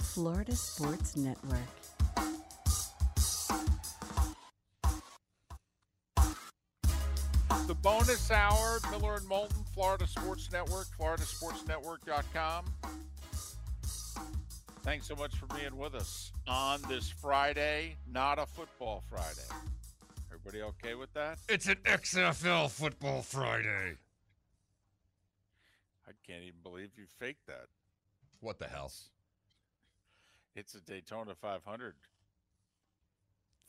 Florida 0.00 0.56
Sports 0.56 1.16
Network. 1.16 1.58
The 7.66 7.74
bonus 7.82 8.30
hour, 8.30 8.80
Miller 8.90 9.16
and 9.16 9.28
Moulton, 9.28 9.64
Florida 9.72 10.06
Sports 10.06 10.50
Network, 10.52 10.86
floridasportsnetwork.com. 10.98 12.64
Thanks 14.82 15.06
so 15.06 15.14
much 15.14 15.36
for 15.36 15.46
being 15.54 15.76
with 15.76 15.94
us 15.94 16.32
on 16.48 16.80
this 16.88 17.08
Friday, 17.08 17.96
not 18.10 18.38
a 18.38 18.46
football 18.46 19.04
Friday. 19.08 19.46
Everybody 20.32 20.62
okay 20.62 20.94
with 20.94 21.12
that? 21.12 21.38
It's 21.48 21.68
an 21.68 21.76
XFL 21.84 22.70
Football 22.70 23.22
Friday. 23.22 23.98
I 26.08 26.12
can't 26.26 26.42
even 26.42 26.60
believe 26.62 26.90
you 26.96 27.04
faked 27.18 27.46
that. 27.46 27.66
What 28.40 28.58
the 28.58 28.66
hell? 28.66 28.86
It's 28.86 29.10
a 30.56 30.80
Daytona 30.86 31.34
500 31.34 31.94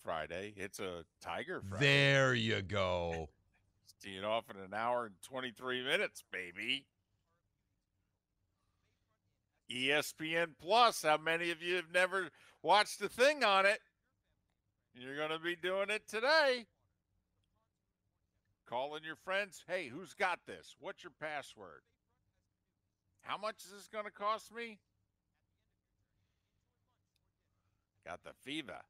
Friday. 0.04 0.54
It's 0.58 0.80
a 0.80 1.06
Tiger 1.22 1.62
Friday. 1.62 1.86
There 1.86 2.34
you 2.34 2.62
go. 2.62 3.30
It's 3.84 3.96
teeing 4.06 4.24
off 4.24 4.46
in 4.54 4.58
an 4.62 4.76
hour 4.76 5.08
and 5.08 5.16
23 5.24 5.84
minutes, 5.84 6.24
baby. 6.32 6.86
ESPN 9.72 10.50
Plus. 10.62 11.02
How 11.02 11.18
many 11.18 11.50
of 11.50 11.64
you 11.64 11.78
have 11.78 11.92
never 11.92 12.30
watched 12.62 13.02
a 13.02 13.10
thing 13.10 13.44
on 13.44 13.66
it? 13.66 13.80
You're 14.94 15.16
going 15.16 15.32
to 15.32 15.40
be 15.40 15.56
doing 15.56 15.90
it 15.90 16.08
today. 16.08 16.68
Calling 18.68 19.04
your 19.04 19.16
friends. 19.16 19.64
Hey, 19.68 19.88
who's 19.88 20.14
got 20.14 20.40
this? 20.46 20.76
What's 20.80 21.04
your 21.04 21.14
password? 21.20 21.82
How 23.22 23.38
much 23.38 23.58
is 23.66 23.72
this 23.72 23.88
going 23.92 24.06
to 24.06 24.12
cost 24.12 24.54
me? 24.54 24.78
Got 28.06 28.24
the 28.24 28.32
fever. 28.42 28.82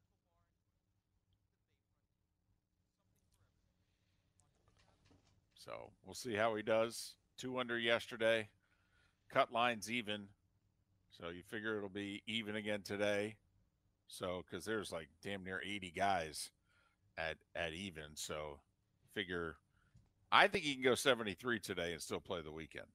So 5.56 5.90
we'll 6.04 6.14
see 6.14 6.34
how 6.34 6.54
he 6.54 6.62
does. 6.62 7.14
Two 7.38 7.58
under 7.58 7.78
yesterday. 7.78 8.48
Cut 9.30 9.52
lines 9.52 9.90
even. 9.90 10.26
So 11.10 11.28
you 11.28 11.42
figure 11.42 11.76
it'll 11.76 11.88
be 11.88 12.22
even 12.26 12.56
again 12.56 12.82
today. 12.82 13.36
So 14.08 14.44
because 14.44 14.64
there's 14.64 14.90
like 14.92 15.08
damn 15.22 15.44
near 15.44 15.60
80 15.64 15.92
guys 15.96 16.50
at 17.16 17.36
at 17.54 17.72
even. 17.72 18.14
So 18.14 18.58
figure 19.14 19.56
I 20.30 20.48
think 20.48 20.64
he 20.64 20.74
can 20.74 20.82
go 20.82 20.94
73 20.94 21.60
today 21.60 21.92
and 21.92 22.00
still 22.00 22.20
play 22.20 22.40
the 22.40 22.50
weekend. 22.50 22.86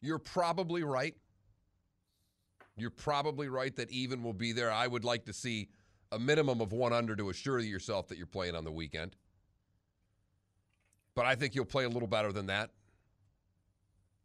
You're 0.00 0.18
probably 0.18 0.82
right. 0.82 1.14
You're 2.76 2.90
probably 2.90 3.48
right 3.48 3.74
that 3.76 3.90
even 3.90 4.22
will 4.22 4.32
be 4.32 4.52
there. 4.52 4.70
I 4.70 4.86
would 4.86 5.04
like 5.04 5.24
to 5.26 5.32
see 5.32 5.68
a 6.10 6.18
minimum 6.18 6.60
of 6.60 6.72
one 6.72 6.92
under 6.92 7.14
to 7.16 7.30
assure 7.30 7.58
yourself 7.60 8.08
that 8.08 8.18
you're 8.18 8.26
playing 8.26 8.54
on 8.56 8.64
the 8.64 8.72
weekend. 8.72 9.16
But 11.14 11.26
I 11.26 11.34
think 11.36 11.54
you'll 11.54 11.64
play 11.64 11.84
a 11.84 11.88
little 11.88 12.08
better 12.08 12.32
than 12.32 12.46
that. 12.46 12.70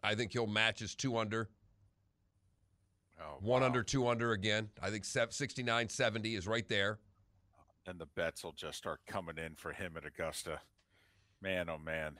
I 0.03 0.15
think 0.15 0.31
he'll 0.31 0.47
match 0.47 0.79
his 0.79 0.95
two 0.95 1.17
under. 1.17 1.49
Oh, 3.21 3.37
One 3.41 3.61
wow. 3.61 3.67
under, 3.67 3.83
two 3.83 4.07
under 4.07 4.31
again. 4.31 4.69
I 4.81 4.89
think 4.89 5.03
69 5.05 5.89
70 5.89 6.35
is 6.35 6.47
right 6.47 6.67
there. 6.67 6.99
and 7.85 7.99
the 7.99 8.05
bets 8.07 8.43
will 8.43 8.53
just 8.53 8.77
start 8.77 9.01
coming 9.05 9.37
in 9.37 9.55
for 9.55 9.73
him 9.73 9.93
at 9.97 10.05
Augusta. 10.05 10.61
Man, 11.41 11.69
oh 11.69 11.77
man. 11.77 12.19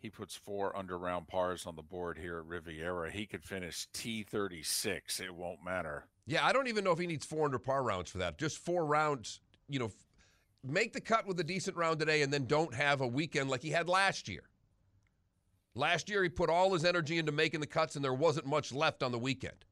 He 0.00 0.10
puts 0.10 0.36
four 0.36 0.76
under 0.76 0.96
round 0.96 1.26
pars 1.26 1.66
on 1.66 1.74
the 1.74 1.82
board 1.82 2.18
here 2.18 2.38
at 2.38 2.46
Riviera. 2.46 3.10
He 3.10 3.26
could 3.26 3.44
finish 3.44 3.88
T36. 3.92 5.20
It 5.20 5.34
won't 5.34 5.64
matter. 5.64 6.06
Yeah, 6.26 6.46
I 6.46 6.52
don't 6.52 6.68
even 6.68 6.84
know 6.84 6.92
if 6.92 6.98
he 6.98 7.06
needs 7.06 7.26
four 7.26 7.46
under 7.46 7.58
par 7.58 7.82
rounds 7.82 8.10
for 8.10 8.18
that. 8.18 8.38
Just 8.38 8.58
four 8.58 8.86
rounds, 8.86 9.40
you 9.68 9.80
know, 9.80 9.86
f- 9.86 10.06
make 10.62 10.92
the 10.92 11.00
cut 11.00 11.26
with 11.26 11.40
a 11.40 11.44
decent 11.44 11.76
round 11.76 11.98
today 11.98 12.22
and 12.22 12.32
then 12.32 12.46
don't 12.46 12.74
have 12.74 13.00
a 13.00 13.06
weekend 13.06 13.50
like 13.50 13.62
he 13.62 13.70
had 13.70 13.88
last 13.88 14.28
year. 14.28 14.44
Last 15.74 16.08
year, 16.08 16.22
he 16.22 16.28
put 16.28 16.50
all 16.50 16.72
his 16.72 16.84
energy 16.84 17.18
into 17.18 17.32
making 17.32 17.60
the 17.60 17.66
cuts 17.66 17.96
and 17.96 18.04
there 18.04 18.14
wasn't 18.14 18.46
much 18.46 18.72
left 18.72 19.02
on 19.02 19.10
the 19.10 19.18
weekend. 19.18 19.64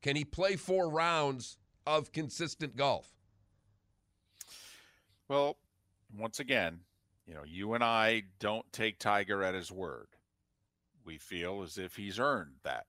Can 0.00 0.14
he 0.14 0.24
play 0.24 0.54
four 0.54 0.88
rounds 0.88 1.58
of 1.86 2.12
consistent 2.12 2.76
golf? 2.76 3.12
Well, 5.28 5.56
once 6.16 6.38
again, 6.38 6.80
you 7.26 7.34
know, 7.34 7.44
you 7.44 7.74
and 7.74 7.82
I 7.82 8.22
don't 8.38 8.70
take 8.72 8.98
Tiger 8.98 9.42
at 9.42 9.54
his 9.54 9.72
word. 9.72 10.08
We 11.04 11.18
feel 11.18 11.62
as 11.62 11.78
if 11.78 11.96
he's 11.96 12.18
earned 12.18 12.56
that. 12.62 12.86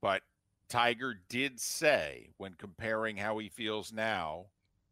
But 0.00 0.22
Tiger 0.68 1.14
did 1.28 1.60
say, 1.60 2.30
when 2.36 2.54
comparing 2.54 3.16
how 3.16 3.38
he 3.38 3.48
feels 3.48 3.92
now 3.92 4.46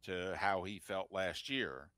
to 0.05 0.37
how 0.37 0.65
he 0.65 0.79
felt 0.79 1.13
last 1.13 1.49
year, 1.49 1.91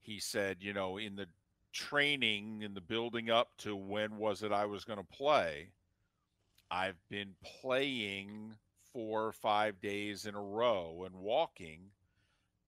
he 0.00 0.18
said, 0.20 0.58
you 0.60 0.72
know, 0.72 0.96
in 0.96 1.16
the 1.16 1.26
training, 1.72 2.62
in 2.62 2.74
the 2.74 2.80
building 2.80 3.30
up 3.30 3.50
to 3.58 3.76
when 3.76 4.16
was 4.16 4.42
it 4.42 4.52
I 4.52 4.66
was 4.66 4.84
going 4.84 4.98
to 4.98 5.04
play, 5.04 5.68
I've 6.70 6.98
been 7.08 7.34
playing 7.60 8.54
four 8.92 9.26
or 9.26 9.32
five 9.32 9.80
days 9.80 10.24
in 10.24 10.34
a 10.34 10.42
row 10.42 11.04
and 11.04 11.16
walking 11.16 11.90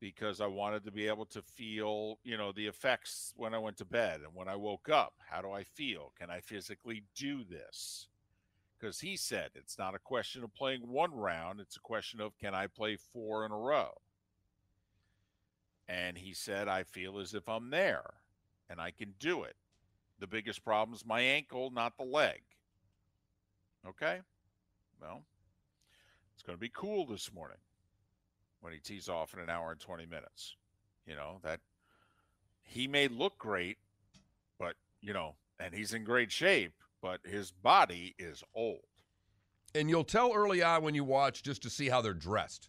because 0.00 0.40
I 0.40 0.46
wanted 0.46 0.84
to 0.84 0.90
be 0.90 1.06
able 1.06 1.26
to 1.26 1.42
feel, 1.42 2.18
you 2.24 2.38
know, 2.38 2.52
the 2.52 2.66
effects 2.66 3.34
when 3.36 3.54
I 3.54 3.58
went 3.58 3.76
to 3.78 3.84
bed 3.84 4.20
and 4.24 4.34
when 4.34 4.48
I 4.48 4.56
woke 4.56 4.88
up. 4.88 5.12
How 5.28 5.42
do 5.42 5.52
I 5.52 5.62
feel? 5.62 6.12
Can 6.18 6.30
I 6.30 6.40
physically 6.40 7.04
do 7.14 7.44
this? 7.44 8.08
Because 8.78 8.98
he 8.98 9.16
said 9.16 9.50
it's 9.54 9.78
not 9.78 9.94
a 9.94 9.98
question 9.98 10.42
of 10.42 10.54
playing 10.54 10.88
one 10.88 11.14
round, 11.14 11.60
it's 11.60 11.76
a 11.76 11.80
question 11.80 12.20
of 12.20 12.38
can 12.38 12.54
I 12.54 12.66
play 12.66 12.96
four 12.96 13.44
in 13.44 13.52
a 13.52 13.58
row? 13.58 13.90
And 15.86 16.16
he 16.16 16.32
said, 16.32 16.66
I 16.66 16.84
feel 16.84 17.18
as 17.18 17.34
if 17.34 17.48
I'm 17.48 17.68
there 17.68 18.14
and 18.70 18.80
I 18.80 18.92
can 18.92 19.12
do 19.18 19.42
it. 19.42 19.56
The 20.18 20.26
biggest 20.26 20.64
problem 20.64 20.94
is 20.94 21.04
my 21.04 21.20
ankle, 21.20 21.70
not 21.70 21.96
the 21.98 22.04
leg. 22.04 22.40
Okay? 23.86 24.20
Well, 25.00 25.24
it's 26.34 26.42
going 26.42 26.56
to 26.56 26.60
be 26.60 26.70
cool 26.72 27.06
this 27.06 27.32
morning 27.34 27.58
when 28.60 28.72
he 28.72 28.78
tees 28.78 29.09
off 29.09 29.34
in 29.34 29.41
an 29.41 29.50
hour 29.50 29.71
and 29.71 29.81
20 29.81 30.06
minutes. 30.06 30.56
You 31.06 31.16
know, 31.16 31.41
that 31.43 31.60
he 32.62 32.87
may 32.87 33.09
look 33.09 33.38
great, 33.38 33.78
but, 34.59 34.75
you 35.00 35.12
know, 35.12 35.34
and 35.59 35.75
he's 35.75 35.93
in 35.93 36.04
great 36.04 36.31
shape, 36.31 36.75
but 37.03 37.21
his 37.25 37.50
body 37.50 38.15
is 38.19 38.44
old. 38.54 38.81
And 39.75 39.88
you'll 39.88 40.04
tell 40.04 40.32
early 40.32 40.62
on 40.62 40.82
when 40.82 40.94
you 40.94 41.04
watch 41.04 41.43
just 41.43 41.62
to 41.62 41.71
see 41.71 41.88
how 41.88 42.00
they're 42.00 42.12
dressed. 42.15 42.69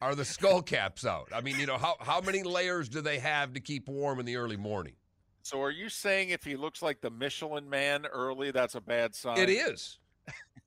Are 0.00 0.14
the 0.14 0.24
skull 0.24 0.62
caps 0.62 1.06
out? 1.06 1.28
I 1.34 1.40
mean, 1.40 1.58
you 1.58 1.66
know, 1.66 1.78
how, 1.78 1.96
how 2.00 2.20
many 2.20 2.42
layers 2.42 2.88
do 2.88 3.00
they 3.00 3.18
have 3.18 3.52
to 3.54 3.60
keep 3.60 3.88
warm 3.88 4.18
in 4.18 4.26
the 4.26 4.36
early 4.36 4.56
morning? 4.56 4.94
So 5.42 5.60
are 5.62 5.70
you 5.70 5.88
saying 5.88 6.30
if 6.30 6.44
he 6.44 6.56
looks 6.56 6.82
like 6.82 7.00
the 7.00 7.10
Michelin 7.10 7.68
man 7.68 8.06
early, 8.06 8.50
that's 8.50 8.74
a 8.74 8.80
bad 8.80 9.14
sign? 9.14 9.38
It 9.38 9.50
is. 9.50 9.98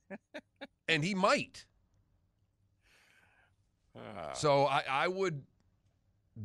and 0.87 1.03
he 1.03 1.15
might. 1.15 1.65
Ah, 3.97 4.33
So 4.33 4.65
I, 4.65 4.83
I 4.89 5.07
would 5.07 5.41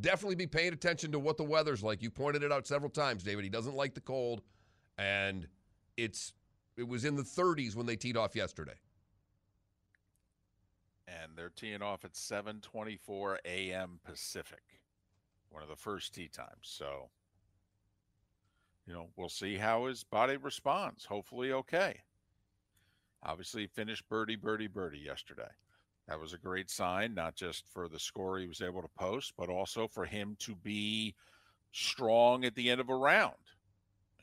definitely 0.00 0.36
be 0.36 0.46
paying 0.46 0.72
attention 0.72 1.12
to 1.12 1.18
what 1.18 1.36
the 1.36 1.44
weather's 1.44 1.82
like. 1.82 2.02
You 2.02 2.10
pointed 2.10 2.42
it 2.42 2.52
out 2.52 2.66
several 2.66 2.90
times, 2.90 3.22
David. 3.22 3.44
He 3.44 3.50
doesn't 3.50 3.74
like 3.74 3.94
the 3.94 4.00
cold, 4.00 4.42
and 4.98 5.48
it's 5.96 6.32
it 6.76 6.86
was 6.86 7.04
in 7.04 7.16
the 7.16 7.22
30s 7.22 7.74
when 7.74 7.86
they 7.86 7.96
teed 7.96 8.16
off 8.16 8.36
yesterday. 8.36 8.78
and 11.08 11.32
they're 11.36 11.50
teeing 11.50 11.82
off 11.82 12.04
at 12.04 12.12
7:24 12.14 13.38
a.m. 13.44 13.98
Pacific, 14.04 14.62
one 15.50 15.62
of 15.62 15.68
the 15.68 15.76
first 15.76 16.14
tee 16.14 16.28
times. 16.28 16.62
So, 16.62 17.10
you 18.86 18.92
know, 18.94 19.08
we'll 19.16 19.28
see 19.28 19.56
how 19.56 19.86
his 19.86 20.04
body 20.04 20.36
responds. 20.36 21.04
Hopefully, 21.04 21.52
okay. 21.52 22.02
Obviously, 23.24 23.62
he 23.62 23.66
finished 23.66 24.08
birdie, 24.08 24.36
birdie, 24.36 24.68
birdie 24.68 24.98
yesterday. 25.00 25.50
That 26.10 26.18
was 26.18 26.32
a 26.32 26.38
great 26.38 26.68
sign, 26.68 27.14
not 27.14 27.36
just 27.36 27.68
for 27.72 27.88
the 27.88 28.00
score 28.00 28.40
he 28.40 28.48
was 28.48 28.60
able 28.60 28.82
to 28.82 28.90
post, 28.98 29.32
but 29.38 29.48
also 29.48 29.86
for 29.86 30.04
him 30.04 30.36
to 30.40 30.56
be 30.56 31.14
strong 31.70 32.44
at 32.44 32.56
the 32.56 32.68
end 32.68 32.80
of 32.80 32.88
a 32.88 32.94
round. 32.96 33.36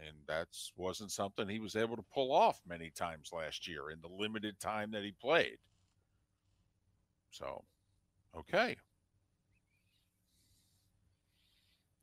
And 0.05 0.17
that 0.27 0.49
wasn't 0.75 1.11
something 1.11 1.47
he 1.47 1.61
was 1.61 1.77
able 1.77 1.95
to 1.95 2.03
pull 2.13 2.33
off 2.33 2.59
many 2.67 2.89
times 2.89 3.31
last 3.31 3.69
year 3.69 3.89
in 3.89 4.01
the 4.01 4.09
limited 4.09 4.59
time 4.59 4.91
that 4.91 5.05
he 5.05 5.13
played. 5.13 5.59
So, 7.31 7.63
okay. 8.37 8.75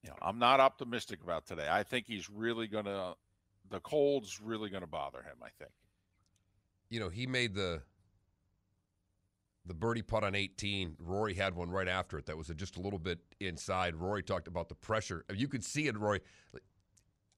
You 0.03 0.09
know, 0.09 0.17
I'm 0.23 0.39
not 0.39 0.61
optimistic 0.61 1.23
about 1.23 1.45
today. 1.45 1.69
I 1.71 1.83
think 1.83 2.07
he's 2.07 2.31
really 2.31 2.69
going 2.69 2.87
to, 2.87 3.17
the 3.69 3.81
cold's 3.81 4.41
really 4.41 4.71
going 4.71 4.83
to 4.83 4.87
bother 4.87 5.19
him, 5.19 5.37
I 5.43 5.51
think. 5.59 5.73
You 6.89 7.01
know, 7.01 7.11
he 7.11 7.27
made 7.27 7.55
the 7.55 7.83
the 9.67 9.75
birdie 9.75 10.03
putt 10.03 10.25
on 10.25 10.35
18. 10.35 10.97
Rory 10.99 11.35
had 11.35 11.55
one 11.55 11.71
right 11.71 11.89
after 11.89 12.19
it 12.19 12.27
that 12.27 12.37
was 12.37 12.49
just 12.57 12.77
a 12.77 12.81
little 12.81 12.99
bit 12.99 13.19
inside. 13.41 13.97
Rory 13.97 14.23
talked 14.23 14.49
about 14.49 14.69
the 14.69 14.75
pressure. 14.75 15.25
Uh, 15.31 15.35
you 15.35 15.49
could 15.49 15.65
see 15.65 15.87
it, 15.87 15.99
Rory. 15.99 16.21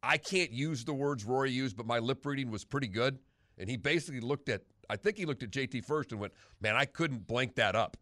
I 0.02 0.18
can't 0.18 0.50
use 0.50 0.84
the 0.84 0.94
words 0.94 1.24
Rory 1.24 1.50
used, 1.50 1.76
but 1.76 1.86
my 1.86 1.98
lip 1.98 2.24
reading 2.26 2.50
was 2.50 2.64
pretty 2.64 2.88
good. 2.88 3.18
And 3.58 3.70
he 3.70 3.76
basically 3.76 4.20
looked 4.20 4.48
at, 4.48 4.62
I 4.90 4.96
think 4.96 5.16
he 5.16 5.24
looked 5.24 5.42
at 5.42 5.50
JT 5.50 5.84
first 5.84 6.12
and 6.12 6.20
went, 6.20 6.32
man, 6.60 6.76
I 6.76 6.84
couldn't 6.84 7.26
blank 7.26 7.54
that 7.56 7.74
up 7.74 7.96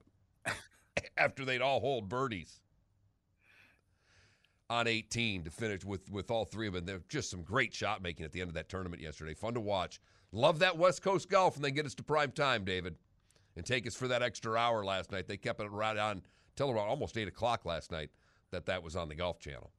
after 1.19 1.45
they'd 1.45 1.63
all 1.63 1.81
hold 1.81 2.09
birdies 2.09 2.61
on 4.71 4.89
18 4.89 5.45
to 5.45 5.51
finish 5.51 5.85
with 5.85 6.11
with 6.11 6.31
all 6.31 6.45
three 6.45 6.67
of 6.67 6.73
them. 6.73 6.85
They're 6.85 7.03
just 7.09 7.31
some 7.31 7.43
great 7.43 7.75
shot 7.75 8.03
making 8.03 8.25
at 8.25 8.33
the 8.33 8.41
end 8.41 8.49
of 8.49 8.55
that 8.55 8.69
tournament 8.69 9.03
yesterday. 9.03 9.35
Fun 9.35 9.55
to 9.55 9.61
watch. 9.61 10.01
Love 10.33 10.59
that 10.61 10.77
West 10.77 11.03
Coast 11.03 11.29
golf, 11.29 11.57
and 11.57 11.65
they 11.65 11.71
get 11.71 11.87
us 11.87 11.95
to 11.95 12.03
prime 12.03 12.33
time, 12.33 12.65
David, 12.65 12.97
and 13.57 13.65
take 13.65 13.87
us 13.87 13.95
for 13.95 14.09
that 14.09 14.23
extra 14.23 14.55
hour 14.55 14.85
last 14.85 15.13
night. 15.13 15.27
They 15.29 15.37
kept 15.37 15.61
it 15.61 15.71
right 15.71 15.97
on 15.97 16.23
till 16.57 16.71
around 16.71 16.89
almost 16.89 17.17
eight 17.17 17.29
o'clock 17.29 17.65
last 17.65 17.91
night 17.91 18.11
that 18.51 18.67
that 18.67 18.83
was 18.83 18.97
on 18.97 19.09
the 19.09 19.15
Golf 19.15 19.39
Channel. 19.41 19.71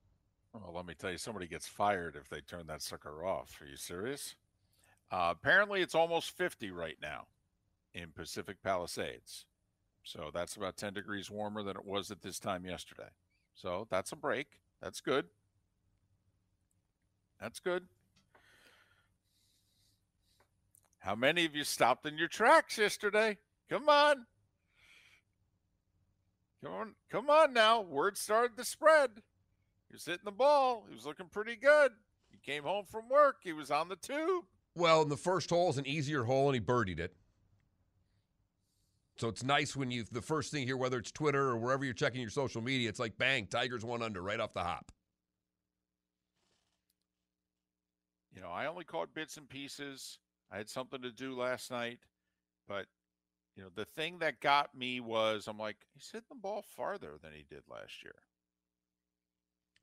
Well, 0.53 0.73
let 0.73 0.85
me 0.85 0.93
tell 0.93 1.11
you, 1.11 1.17
somebody 1.17 1.47
gets 1.47 1.67
fired 1.67 2.15
if 2.15 2.29
they 2.29 2.39
turn 2.39 2.67
that 2.67 2.81
sucker 2.81 3.25
off. 3.25 3.59
Are 3.61 3.65
you 3.65 3.75
serious? 3.75 4.35
Uh, 5.11 5.33
apparently, 5.35 5.81
it's 5.81 5.95
almost 5.95 6.31
50 6.31 6.71
right 6.71 6.97
now 7.01 7.27
in 7.93 8.09
Pacific 8.11 8.57
Palisades. 8.63 9.45
So 10.03 10.29
that's 10.33 10.55
about 10.55 10.77
10 10.77 10.93
degrees 10.93 11.29
warmer 11.29 11.63
than 11.63 11.75
it 11.75 11.85
was 11.85 12.11
at 12.11 12.21
this 12.21 12.39
time 12.39 12.65
yesterday. 12.65 13.09
So 13.55 13.87
that's 13.89 14.11
a 14.11 14.15
break. 14.15 14.47
That's 14.81 15.01
good. 15.01 15.25
That's 17.39 17.59
good. 17.59 17.83
How 20.99 21.15
many 21.15 21.45
of 21.45 21.55
you 21.55 21.63
stopped 21.63 22.05
in 22.05 22.17
your 22.17 22.27
tracks 22.27 22.77
yesterday? 22.77 23.37
Come 23.69 23.89
on. 23.89 24.25
Come 26.63 26.73
on, 26.73 26.95
come 27.11 27.29
on 27.29 27.53
now. 27.53 27.81
Word 27.81 28.17
started 28.17 28.57
to 28.57 28.65
spread. 28.65 29.21
He 29.89 29.93
was 29.93 30.05
hitting 30.05 30.25
the 30.25 30.31
ball. 30.31 30.85
He 30.89 30.95
was 30.95 31.05
looking 31.05 31.27
pretty 31.27 31.55
good. 31.55 31.91
He 32.31 32.39
came 32.39 32.63
home 32.63 32.85
from 32.85 33.07
work. 33.07 33.37
He 33.43 33.53
was 33.53 33.69
on 33.69 33.87
the 33.87 33.95
tube. 33.95 34.45
Well, 34.75 35.03
in 35.03 35.09
the 35.09 35.17
first 35.17 35.49
hole 35.49 35.69
is 35.69 35.77
an 35.77 35.87
easier 35.87 36.23
hole, 36.23 36.49
and 36.49 36.55
he 36.55 36.59
birdied 36.59 36.99
it. 36.99 37.15
So 39.17 39.29
it's 39.29 39.43
nice 39.43 39.75
when 39.75 39.91
you 39.91 40.03
the 40.11 40.21
first 40.21 40.51
thing 40.51 40.65
here, 40.65 40.75
whether 40.75 40.97
it's 40.97 41.11
Twitter 41.11 41.49
or 41.49 41.57
wherever 41.57 41.85
you're 41.85 41.93
checking 41.93 42.19
your 42.19 42.29
social 42.29 42.61
media, 42.61 42.89
it's 42.89 42.99
like 42.99 43.17
bang, 43.17 43.47
Tigers 43.47 43.85
one 43.85 44.01
under 44.01 44.21
right 44.21 44.39
off 44.39 44.53
the 44.53 44.63
hop. 44.63 44.91
You 48.35 48.41
know, 48.41 48.49
I 48.49 48.65
only 48.65 48.83
caught 48.83 49.13
bits 49.13 49.37
and 49.37 49.47
pieces. 49.47 50.19
I 50.51 50.57
had 50.57 50.69
something 50.69 51.01
to 51.01 51.11
do 51.11 51.39
last 51.39 51.71
night, 51.71 51.99
but 52.67 52.87
you 53.55 53.63
know, 53.63 53.69
the 53.73 53.85
thing 53.85 54.19
that 54.19 54.41
got 54.41 54.75
me 54.75 54.99
was 54.99 55.47
I'm 55.47 55.57
like, 55.57 55.77
he's 55.93 56.09
hitting 56.11 56.27
the 56.29 56.35
ball 56.35 56.63
farther 56.75 57.13
than 57.21 57.31
he 57.33 57.45
did 57.49 57.63
last 57.69 58.03
year. 58.03 58.15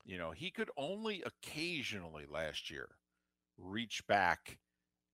You 0.05 0.19
know, 0.19 0.33
he 0.33 0.51
could 0.51 0.71
only 0.77 1.23
occasionally 1.25 2.25
last 2.29 2.71
year 2.71 2.89
reach 3.57 4.07
back 4.07 4.59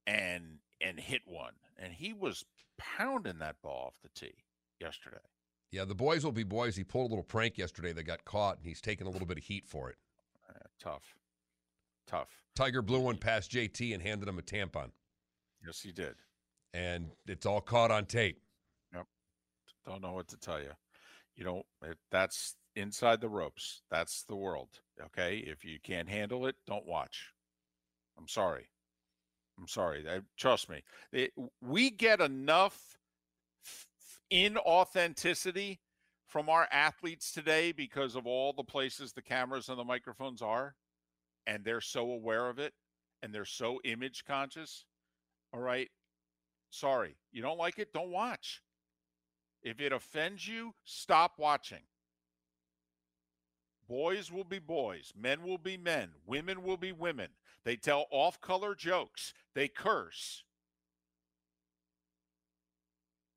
and 0.07 0.59
and 0.81 0.99
hit 0.99 1.23
one. 1.27 1.55
And 1.79 1.93
he 1.93 2.13
was 2.13 2.45
pounding 2.79 3.39
that 3.39 3.61
ball 3.63 3.89
off 3.89 4.01
the 4.03 4.09
tee 4.09 4.35
yesterday. 4.81 5.19
Yeah, 5.71 5.85
the 5.85 5.95
boys 5.95 6.25
will 6.25 6.33
be 6.33 6.45
boys. 6.45 6.77
He 6.77 6.85
pulled 6.85 7.11
a 7.11 7.13
little 7.13 7.25
prank 7.25 7.59
yesterday 7.59 7.93
that 7.93 8.05
got 8.05 8.25
caught, 8.25 8.57
and 8.57 8.67
he's 8.67 8.81
taking 8.81 9.07
a 9.07 9.11
little 9.11 9.27
bit 9.27 9.39
of 9.39 9.45
heat 9.45 9.67
for 9.67 9.91
it. 9.91 9.97
Uh, 10.49 10.67
tough. 10.81 11.15
Tough. 12.07 12.29
Tiger 12.57 12.81
blew 12.81 13.01
one 13.01 13.19
past 13.19 13.53
JT 13.53 13.93
and 13.93 14.03
handed 14.03 14.29
him 14.29 14.39
a 14.39 14.43
tampon. 14.43 14.91
Yes, 15.65 15.81
he 15.81 15.93
did. 15.93 16.15
And 16.73 17.11
it's 17.27 17.45
all 17.45 17.61
caught 17.61 17.91
on 17.91 18.07
tape. 18.07 18.41
Don't 19.89 20.03
know 20.03 20.13
what 20.13 20.29
to 20.29 20.37
tell 20.37 20.61
you. 20.61 20.73
You 21.35 21.45
know, 21.45 21.63
it, 21.83 21.97
that's 22.11 22.57
inside 22.77 23.21
the 23.21 23.29
ropes. 23.29 23.83
That's 23.91 24.23
the 24.25 24.37
world. 24.37 24.69
Okay. 25.07 25.39
If 25.39 25.65
you 25.65 25.79
can't 25.83 26.09
handle 26.09 26.47
it, 26.47 26.57
don't 26.67 26.87
watch. 26.87 27.33
I'm 28.19 28.29
sorry. 28.29 28.69
I'm 29.59 29.67
sorry. 29.67 30.05
I, 30.09 30.21
trust 30.37 30.69
me. 30.69 30.83
It, 31.13 31.33
we 31.63 31.91
get 31.91 32.21
enough 32.21 32.99
inauthenticity 34.33 35.79
from 36.27 36.51
our 36.51 36.69
athletes 36.71 37.33
today 37.33 37.73
because 37.73 38.15
of 38.15 38.27
all 38.27 38.53
the 38.53 38.63
places 38.63 39.13
the 39.13 39.23
cameras 39.23 39.71
and 39.71 39.79
the 39.79 39.85
microphones 39.85 40.43
are, 40.43 40.75
and 41.47 41.65
they're 41.65 41.81
so 41.81 42.11
aware 42.11 42.49
of 42.49 42.59
it 42.59 42.75
and 43.23 43.35
they're 43.35 43.47
so 43.47 43.81
image 43.85 44.25
conscious. 44.27 44.85
All 45.55 45.61
right. 45.61 45.89
Sorry. 46.71 47.17
You 47.33 47.41
don't 47.41 47.59
like 47.59 47.79
it? 47.79 47.95
Don't 47.95 48.11
watch. 48.11 48.61
If 49.63 49.81
it 49.81 49.93
offends 49.93 50.47
you, 50.47 50.75
stop 50.85 51.39
watching. 51.39 51.83
Boys 53.89 54.31
will 54.31 54.45
be 54.45 54.59
boys, 54.59 55.13
men 55.19 55.43
will 55.43 55.59
be 55.59 55.77
men, 55.77 56.11
women 56.27 56.63
will 56.63 56.77
be 56.77 56.93
women. 56.93 57.29
They 57.65 57.77
tell 57.77 58.07
off 58.11 58.41
color 58.41 58.75
jokes, 58.75 59.33
they 59.55 59.69
curse. 59.69 60.45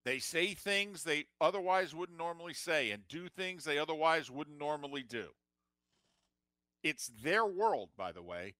They 0.04 0.20
say 0.20 0.54
things 0.54 1.04
they 1.04 1.26
otherwise 1.40 1.94
wouldn't 1.94 2.18
normally 2.18 2.54
say 2.54 2.92
and 2.92 3.08
do 3.08 3.30
things 3.30 3.64
they 3.64 3.78
otherwise 3.78 4.32
wouldn't 4.32 4.58
normally 4.58 5.04
do. 5.04 5.28
It's 6.84 7.12
their 7.24 7.46
world, 7.46 7.90
by 7.96 8.12
the 8.12 8.24
way. 8.24 8.56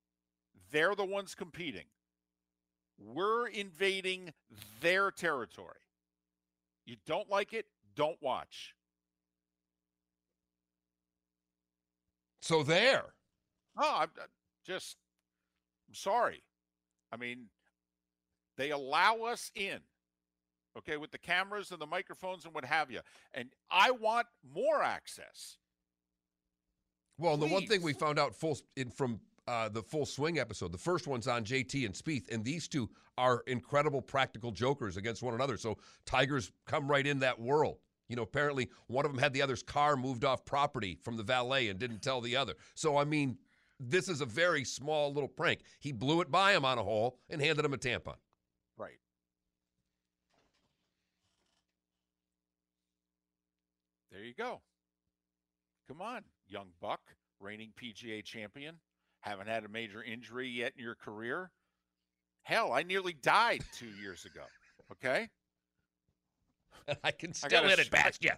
They're 0.72 0.96
the 0.96 1.04
ones 1.04 1.34
competing. 1.36 1.86
We're 2.98 3.48
invading 3.48 4.34
their 4.80 5.10
territory. 5.10 5.80
You 6.86 6.96
don't 7.06 7.30
like 7.30 7.54
it, 7.54 7.66
don't 7.96 8.18
watch. 8.22 8.76
So 12.42 12.64
there. 12.64 13.14
Oh, 13.78 13.98
I'm 14.00 14.10
uh, 14.20 14.26
just 14.66 14.98
I'm 15.88 15.96
sorry. 15.96 16.44
I 17.12 17.18
mean, 17.18 17.48
they 18.58 18.72
allow 18.72 19.24
us 19.24 19.52
in, 19.56 19.80
okay, 20.78 20.98
with 20.98 21.12
the 21.12 21.18
cameras 21.18 21.72
and 21.72 21.80
the 21.80 21.86
microphones 21.86 22.46
and 22.46 22.54
what 22.54 22.66
have 22.66 22.90
you. 22.90 23.02
And 23.34 23.50
I 23.70 23.92
want 23.92 24.28
more 24.54 24.82
access. 24.82 25.58
Well, 27.18 27.38
the 27.38 27.46
one 27.46 27.68
thing 27.68 27.82
we 27.82 27.94
found 27.94 28.18
out 28.18 28.36
full 28.36 28.58
in 28.76 28.90
from 28.90 29.20
uh, 29.52 29.68
the 29.68 29.84
full 29.84 30.06
swing 30.06 30.40
episode, 30.40 30.72
the 30.72 30.78
first 30.78 31.08
one's 31.08 31.28
on 31.28 31.44
JT 31.44 31.86
and 31.86 31.94
Spieth, 31.94 32.32
and 32.32 32.42
these 32.42 32.70
two 32.70 32.90
are 33.18 33.44
incredible 33.48 34.02
practical 34.02 34.50
jokers 34.50 34.96
against 34.96 35.22
one 35.22 35.34
another. 35.34 35.58
So 35.58 35.78
Tigers 36.06 36.54
come 36.66 36.90
right 36.90 37.06
in 37.06 37.20
that 37.20 37.38
world. 37.38 37.80
You 38.08 38.16
know, 38.16 38.22
apparently 38.22 38.70
one 38.88 39.06
of 39.06 39.12
them 39.12 39.20
had 39.20 39.34
the 39.34 39.42
other's 39.42 39.62
car 39.62 39.98
moved 39.98 40.24
off 40.24 40.46
property 40.46 40.98
from 41.04 41.18
the 41.18 41.24
valet 41.24 41.68
and 41.68 41.78
didn't 41.78 42.02
tell 42.02 42.22
the 42.22 42.38
other. 42.38 42.54
So 42.76 42.96
I 42.96 43.04
mean, 43.04 43.38
this 43.78 44.08
is 44.08 44.22
a 44.22 44.26
very 44.26 44.64
small 44.64 45.14
little 45.14 45.28
prank. 45.28 45.60
He 45.80 45.92
blew 45.92 46.22
it 46.22 46.32
by 46.32 46.54
him 46.54 46.64
on 46.64 46.78
a 46.78 46.84
hole 46.84 47.18
and 47.30 47.42
handed 47.42 47.66
him 47.66 47.74
a 47.74 47.78
tampon. 47.78 48.16
Right. 48.78 49.00
There 54.14 54.24
you 54.24 54.34
go. 54.34 54.62
Come 55.90 56.02
on, 56.02 56.22
young 56.48 56.70
buck, 56.80 57.02
reigning 57.42 57.74
PGA 57.78 58.24
champion. 58.24 58.78
Haven't 59.22 59.48
had 59.48 59.64
a 59.64 59.70
major 59.70 60.04
injury 60.04 60.50
yet 60.50 60.74
in 60.78 60.84
your 60.84 60.96
career. 60.96 61.52
Hell, 62.44 62.72
I 62.74 62.84
nearly 62.84 63.14
died 63.14 63.62
two 63.78 63.90
years 64.02 64.26
ago. 64.26 64.44
Okay. 64.92 65.30
I 67.04 67.12
can 67.12 67.34
still 67.34 67.64
I 67.64 67.70
hit 67.70 67.80
it 67.80 67.92
past 67.92 68.24
you. 68.24 68.32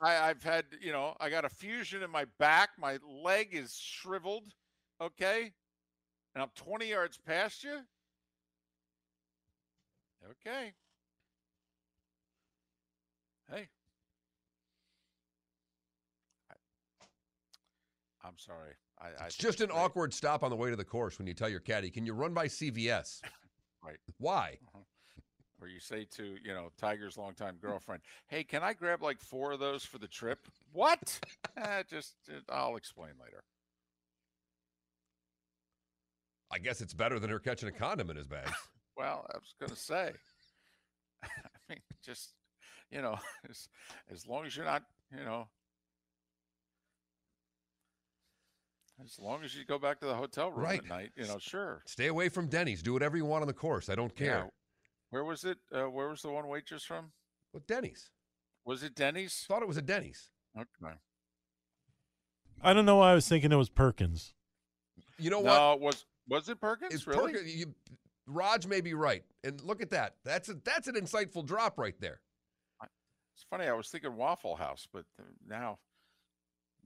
I, 0.00 0.30
I've 0.30 0.42
had, 0.42 0.64
you 0.80 0.92
know, 0.92 1.14
I 1.20 1.28
got 1.28 1.44
a 1.44 1.48
fusion 1.48 2.02
in 2.02 2.10
my 2.10 2.24
back. 2.38 2.70
My 2.78 2.98
leg 3.22 3.48
is 3.52 3.76
shriveled. 3.76 4.54
Okay. 5.00 5.52
And 6.34 6.42
I'm 6.42 6.50
20 6.54 6.88
yards 6.88 7.18
past 7.18 7.64
you. 7.64 7.80
Okay. 10.24 10.72
Hey. 13.50 13.68
I, 18.22 18.28
am 18.28 18.34
sorry. 18.38 18.74
I, 19.00 19.26
it's 19.26 19.36
just 19.36 19.60
an 19.60 19.70
awkward 19.70 20.12
stop 20.12 20.42
on 20.42 20.50
the 20.50 20.56
way 20.56 20.70
to 20.70 20.76
the 20.76 20.84
course 20.84 21.18
when 21.18 21.26
you 21.26 21.34
tell 21.34 21.48
your 21.48 21.60
caddy, 21.60 21.90
"Can 21.90 22.04
you 22.04 22.12
run 22.12 22.34
by 22.34 22.46
CVS?" 22.46 23.22
right. 23.84 23.96
Why? 24.18 24.58
Uh-huh. 24.68 24.84
Or 25.62 25.68
you 25.68 25.80
say 25.80 26.06
to 26.16 26.36
you 26.42 26.54
know 26.54 26.70
Tiger's 26.78 27.16
longtime 27.16 27.56
girlfriend, 27.60 28.02
"Hey, 28.28 28.44
can 28.44 28.62
I 28.62 28.72
grab 28.72 29.02
like 29.02 29.20
four 29.20 29.52
of 29.52 29.60
those 29.60 29.84
for 29.84 29.98
the 29.98 30.08
trip?" 30.08 30.38
What? 30.72 31.18
eh, 31.56 31.82
just 31.88 32.14
I'll 32.48 32.76
explain 32.76 33.12
later. 33.22 33.44
I 36.52 36.58
guess 36.58 36.80
it's 36.80 36.94
better 36.94 37.18
than 37.18 37.30
her 37.30 37.38
catching 37.38 37.68
a 37.68 37.72
condom 37.72 38.10
in 38.10 38.16
his 38.16 38.26
bag. 38.26 38.50
well, 38.96 39.26
I 39.32 39.36
was 39.38 39.54
going 39.58 39.70
to 39.70 39.76
say. 39.76 40.12
I 41.22 41.28
mean, 41.68 41.80
just 42.04 42.34
you 42.90 43.00
know, 43.00 43.18
as, 43.48 43.68
as 44.12 44.26
long 44.26 44.46
as 44.46 44.56
you're 44.56 44.66
not, 44.66 44.82
you 45.16 45.24
know, 45.24 45.46
as 49.04 49.18
long 49.18 49.44
as 49.44 49.54
you 49.54 49.64
go 49.64 49.78
back 49.78 50.00
to 50.00 50.06
the 50.06 50.14
hotel 50.14 50.50
room 50.50 50.64
right. 50.64 50.80
at 50.80 50.88
night, 50.88 51.10
you 51.16 51.26
know, 51.26 51.38
sure. 51.38 51.82
Stay 51.86 52.06
away 52.08 52.28
from 52.28 52.46
Denny's. 52.46 52.82
Do 52.82 52.92
whatever 52.92 53.16
you 53.16 53.24
want 53.24 53.42
on 53.42 53.48
the 53.48 53.54
course. 53.54 53.88
I 53.88 53.94
don't 53.94 54.14
care. 54.14 54.44
Yeah. 54.44 54.46
Where 55.10 55.24
was 55.24 55.44
it? 55.44 55.58
Uh, 55.72 55.84
where 55.84 56.08
was 56.08 56.22
the 56.22 56.30
one 56.30 56.46
waitress 56.48 56.84
from? 56.84 57.12
Well, 57.52 57.62
Denny's. 57.66 58.10
Was 58.64 58.82
it 58.82 58.94
Denny's? 58.94 59.44
Thought 59.48 59.62
it 59.62 59.68
was 59.68 59.76
a 59.76 59.82
Denny's. 59.82 60.30
Okay. 60.56 60.94
I 62.62 62.72
don't 62.72 62.84
know 62.84 62.96
why 62.96 63.12
I 63.12 63.14
was 63.14 63.28
thinking 63.28 63.52
it 63.52 63.56
was 63.56 63.70
Perkins. 63.70 64.34
You 65.18 65.30
know 65.30 65.40
no, 65.40 65.70
what? 65.70 65.74
it 65.74 65.80
was 65.80 66.06
Was 66.28 66.48
it 66.48 66.60
Perkins? 66.60 66.94
It's 66.94 67.06
really? 67.06 67.32
Perkins. 67.32 67.54
You, 67.54 67.74
Raj 68.26 68.66
may 68.66 68.80
be 68.80 68.94
right, 68.94 69.24
and 69.42 69.60
look 69.62 69.82
at 69.82 69.90
that. 69.90 70.14
That's 70.24 70.48
a, 70.48 70.54
that's 70.64 70.86
an 70.86 70.94
insightful 70.94 71.44
drop 71.44 71.78
right 71.78 71.98
there. 72.00 72.20
It's 73.34 73.46
funny. 73.48 73.66
I 73.66 73.72
was 73.72 73.88
thinking 73.88 74.16
Waffle 74.16 74.54
House, 74.54 74.86
but 74.92 75.04
now, 75.48 75.78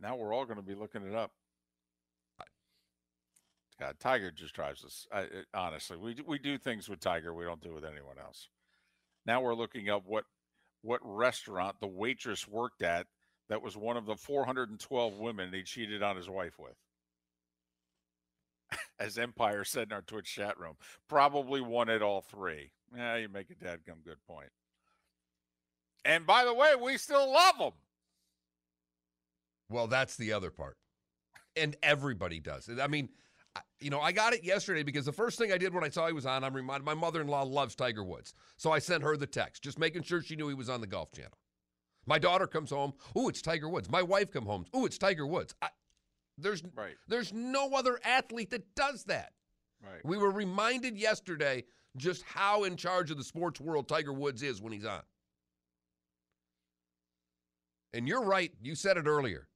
now 0.01 0.15
we're 0.15 0.33
all 0.33 0.45
going 0.45 0.57
to 0.57 0.63
be 0.63 0.77
looking 0.77 1.03
it 1.03 1.15
up. 1.15 1.33
God, 3.85 4.01
Tiger 4.01 4.31
just 4.31 4.55
drives 4.55 4.83
us. 4.83 5.07
I, 5.13 5.21
it, 5.21 5.47
honestly, 5.53 5.99
we 5.99 6.17
we 6.27 6.39
do 6.39 6.57
things 6.57 6.89
with 6.89 7.01
Tiger 7.01 7.35
we 7.35 7.45
don't 7.45 7.63
do 7.63 7.75
with 7.75 7.85
anyone 7.85 8.19
else. 8.19 8.49
Now 9.27 9.43
we're 9.43 9.55
looking 9.55 9.91
up 9.91 10.05
what 10.07 10.25
what 10.81 11.01
restaurant 11.03 11.77
the 11.81 11.87
waitress 11.87 12.49
worked 12.49 12.83
at 12.83 13.07
that 13.51 13.63
was 13.63 13.77
one 13.77 13.99
of 13.99 14.07
the 14.07 14.17
412 14.17 15.19
women 15.19 15.53
he 15.53 15.63
cheated 15.63 16.03
on 16.03 16.17
his 16.17 16.31
wife 16.31 16.59
with. 16.59 16.77
As 18.99 19.19
Empire 19.19 19.65
said 19.65 19.89
in 19.89 19.93
our 19.93 20.03
Twitch 20.03 20.35
chat 20.35 20.59
room, 20.59 20.77
probably 21.09 21.61
one 21.61 21.91
at 21.91 22.01
all 22.01 22.23
three. 22.23 22.71
Yeah, 22.97 23.17
you 23.17 23.29
make 23.29 23.51
a 23.51 23.55
dadgum 23.55 24.03
good 24.05 24.23
point. 24.27 24.51
And 26.07 26.27
by 26.27 26.45
the 26.45 26.55
way, 26.55 26.73
we 26.81 26.97
still 26.97 27.31
love 27.31 27.59
them. 27.59 27.73
Well, 29.69 29.89
that's 29.89 30.17
the 30.17 30.33
other 30.33 30.51
part. 30.51 30.79
And 31.57 31.77
everybody 31.83 32.41
does. 32.41 32.69
I 32.81 32.87
mean, 32.87 33.09
you 33.81 33.91
know, 33.91 34.01
I 34.01 34.13
got 34.13 34.33
it 34.33 34.43
yesterday 34.43 34.83
because 34.83 35.05
the 35.05 35.13
first 35.13 35.39
thing 35.39 35.53
I 35.53 35.59
did 35.59 35.75
when 35.75 35.85
I 35.85 35.89
saw 35.89 36.07
he 36.07 36.13
was 36.13 36.27
on, 36.27 36.43
I'm 36.43 36.55
reminded 36.55 36.85
my 36.85 36.95
mother 36.95 37.21
in 37.21 37.29
law 37.29 37.43
loves 37.43 37.75
Tiger 37.75 38.03
Woods. 38.03 38.35
So 38.57 38.73
I 38.73 38.79
sent 38.79 39.03
her 39.03 39.17
the 39.17 39.27
text, 39.27 39.63
just 39.63 39.79
making 39.79 40.03
sure 40.03 40.23
she 40.23 40.37
knew 40.37 40.49
he 40.49 40.55
was 40.55 40.69
on 40.71 40.81
the 40.81 40.87
Golf 40.87 41.13
Channel. 41.13 41.39
My 42.07 42.19
daughter 42.19 42.47
comes 42.47 42.71
home, 42.71 42.95
ooh, 43.17 43.29
it's 43.29 43.43
Tiger 43.43 43.69
Woods. 43.69 43.91
My 43.91 44.03
wife 44.03 44.31
come 44.31 44.47
home, 44.47 44.65
ooh, 44.77 44.87
it's 44.87 44.99
Tiger 44.99 45.27
Woods. 45.27 45.55
I, 45.63 45.69
there's 46.37 46.63
Right, 46.75 46.97
there's 47.09 47.33
no 47.33 47.71
other 47.75 48.01
athlete 48.05 48.51
that 48.51 48.75
does 48.75 49.05
that. 49.05 49.33
right. 49.83 50.05
We 50.05 50.19
were 50.19 50.31
reminded 50.31 50.97
yesterday 50.99 51.65
just 51.97 52.23
how 52.23 52.65
in 52.65 52.77
charge 52.77 53.11
of 53.11 53.19
the 53.19 53.25
sports 53.25 53.61
world 53.61 53.89
Tiger 53.89 54.13
Woods 54.13 54.43
is 54.43 54.61
when 54.61 54.73
he's 54.73 54.85
on. 54.85 55.03
And 57.93 58.09
you're 58.09 58.25
right. 58.25 58.51
You 58.61 58.75
said 58.75 58.97
it 58.97 59.07
earlier. 59.07 59.47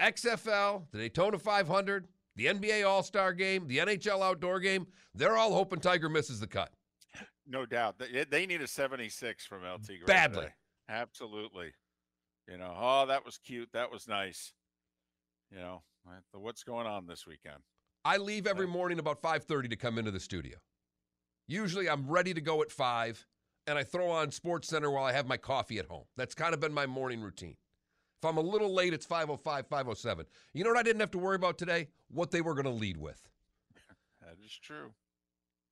XFL, 0.00 0.84
the 0.92 0.98
Daytona 0.98 1.38
500, 1.38 2.06
the 2.36 2.46
NBA 2.46 2.86
All 2.86 3.02
Star 3.02 3.32
game, 3.32 3.66
the 3.66 3.78
NHL 3.78 4.22
outdoor 4.22 4.60
game, 4.60 4.86
they're 5.14 5.36
all 5.36 5.52
hoping 5.52 5.80
Tiger 5.80 6.08
misses 6.08 6.40
the 6.40 6.46
cut. 6.46 6.70
No 7.46 7.66
doubt. 7.66 7.96
They, 8.30 8.46
need 8.46 8.62
a 8.62 8.66
76 8.66 9.44
from 9.44 9.62
LT 9.62 10.06
Badly. 10.06 10.42
today. 10.42 10.52
Absolutely. 10.88 11.72
You 12.50 12.58
know, 12.58 12.74
oh, 12.76 13.06
that 13.06 13.24
was 13.24 13.38
cute. 13.38 13.68
That 13.72 13.92
was 13.92 14.08
nice. 14.08 14.52
You 15.50 15.58
know, 15.58 15.82
what's 16.32 16.62
going 16.62 16.86
on 16.86 17.06
this 17.06 17.26
weekend? 17.26 17.58
I 18.04 18.18
leave 18.18 18.46
every 18.46 18.66
morning 18.66 18.98
about 18.98 19.22
5:30 19.22 19.70
to 19.70 19.76
come 19.76 19.98
into 19.98 20.10
the 20.10 20.20
studio. 20.20 20.56
Usually 21.46 21.88
I'm 21.88 22.08
ready 22.08 22.34
to 22.34 22.40
go 22.40 22.62
at 22.62 22.70
5 22.70 23.26
and 23.66 23.78
I 23.78 23.84
throw 23.84 24.10
on 24.10 24.30
Sports 24.30 24.68
Center 24.68 24.90
while 24.90 25.04
I 25.04 25.12
have 25.12 25.26
my 25.26 25.36
coffee 25.36 25.78
at 25.78 25.86
home. 25.86 26.04
That's 26.16 26.34
kind 26.34 26.54
of 26.54 26.60
been 26.60 26.72
my 26.72 26.86
morning 26.86 27.20
routine. 27.20 27.56
If 28.24 28.30
I'm 28.30 28.38
a 28.38 28.40
little 28.40 28.72
late 28.72 28.94
it's 28.94 29.04
5:05, 29.04 29.68
5:07. 29.68 30.24
You 30.54 30.64
know 30.64 30.70
what 30.70 30.78
I 30.78 30.82
didn't 30.82 31.00
have 31.00 31.10
to 31.10 31.18
worry 31.18 31.36
about 31.36 31.58
today? 31.58 31.88
What 32.08 32.30
they 32.30 32.40
were 32.40 32.54
going 32.54 32.64
to 32.64 32.70
lead 32.70 32.96
with 32.96 33.28
That 34.22 34.38
is 34.42 34.58
true. 34.62 34.94